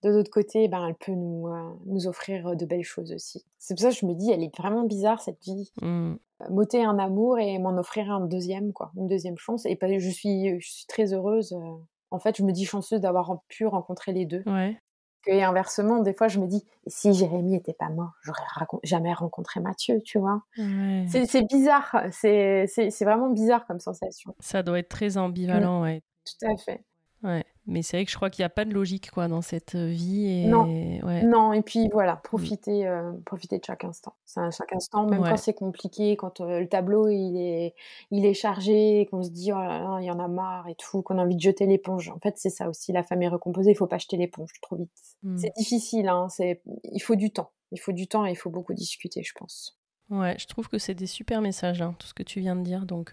[0.02, 1.48] de l'autre côté, ben, elle peut nous,
[1.86, 3.44] nous offrir de belles choses aussi.
[3.58, 5.72] C'est pour ça que je me dis, elle est vraiment bizarre cette vie.
[5.82, 6.14] Mmh
[6.48, 9.66] m'ôter un amour et m'en offrir un deuxième, quoi, une deuxième chance.
[9.66, 11.52] Et je suis, je suis très heureuse.
[11.52, 11.76] Euh,
[12.10, 14.42] en fait, je me dis chanceuse d'avoir pu rencontrer les deux.
[15.26, 18.42] Et inversement, des fois, je me dis, si Jérémy était pas mort, j'aurais
[18.84, 20.42] jamais rencontré Mathieu, tu vois.
[20.56, 22.66] C'est bizarre, c'est
[23.02, 24.34] vraiment bizarre comme sensation.
[24.40, 26.02] Ça doit être très ambivalent, ouais.
[26.24, 26.84] Tout à fait.
[27.22, 27.44] Ouais.
[27.66, 29.74] Mais c'est vrai que je crois qu'il n'y a pas de logique quoi dans cette
[29.74, 30.26] euh, vie.
[30.26, 30.46] Et...
[30.46, 30.66] Non.
[31.24, 32.20] non, et puis voilà, mm.
[32.24, 34.14] profiter, euh, profiter de chaque instant.
[34.24, 37.74] C'est à chaque instant, même quand c'est compliqué, quand euh, le tableau il est,
[38.10, 40.74] il est chargé, qu'on se dit oh là là, il y en a marre et
[40.74, 42.08] tout, qu'on a envie de jeter l'éponge.
[42.08, 44.90] En fait, c'est ça aussi, la famille recomposée, il faut pas jeter l'éponge trop vite.
[45.22, 45.38] Mm.
[45.38, 47.50] C'est difficile, hein, il faut du temps.
[47.72, 49.78] Il faut du temps et il faut beaucoup discuter, je pense.
[50.08, 52.62] Ouais, je trouve que c'est des super messages, hein, tout ce que tu viens de
[52.62, 52.84] dire.
[52.84, 53.12] Donc,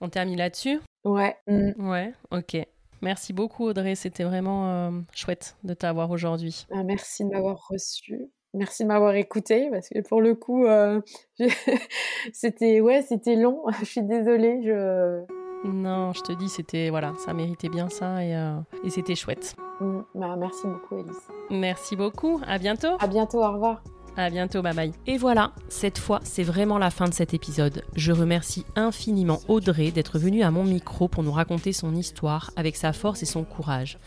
[0.00, 0.80] on termine là-dessus?
[1.04, 1.36] Ouais.
[1.46, 1.88] Mm.
[1.88, 2.56] Ouais, ok.
[3.02, 6.66] Merci beaucoup Audrey, c'était vraiment euh, chouette de t'avoir aujourd'hui.
[6.70, 8.30] Ah, merci de m'avoir reçu.
[8.52, 11.00] Merci de m'avoir écouté parce que pour le coup, euh,
[12.32, 13.62] c'était ouais, c'était long.
[13.80, 14.60] je suis désolée.
[14.64, 15.22] Je...
[15.64, 19.56] Non, je te dis, c'était voilà, ça méritait bien ça et, euh, et c'était chouette.
[19.80, 21.28] Mm, bah, merci beaucoup, Elise.
[21.50, 22.40] Merci beaucoup.
[22.46, 22.96] À bientôt.
[22.98, 23.42] À bientôt.
[23.42, 23.82] Au revoir.
[24.16, 24.92] À bientôt, bye bye.
[25.06, 27.84] Et voilà, cette fois, c'est vraiment la fin de cet épisode.
[27.94, 32.76] Je remercie infiniment Audrey d'être venue à mon micro pour nous raconter son histoire avec
[32.76, 33.98] sa force et son courage.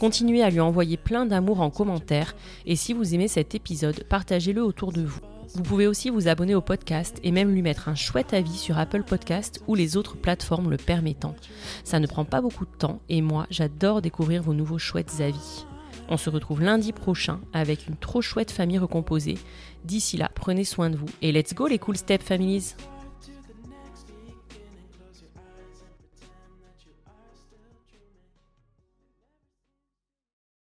[0.00, 2.34] Continuez à lui envoyer plein d'amour en commentaire
[2.66, 5.20] et si vous aimez cet épisode, partagez-le autour de vous.
[5.54, 8.78] Vous pouvez aussi vous abonner au podcast et même lui mettre un chouette avis sur
[8.78, 11.34] Apple Podcast ou les autres plateformes le permettant.
[11.82, 15.66] Ça ne prend pas beaucoup de temps et moi, j'adore découvrir vos nouveaux chouettes avis.
[16.12, 19.38] On se retrouve lundi prochain avec une trop chouette famille recomposée.
[19.84, 22.74] D'ici là, prenez soin de vous et let's go les Cool Step Families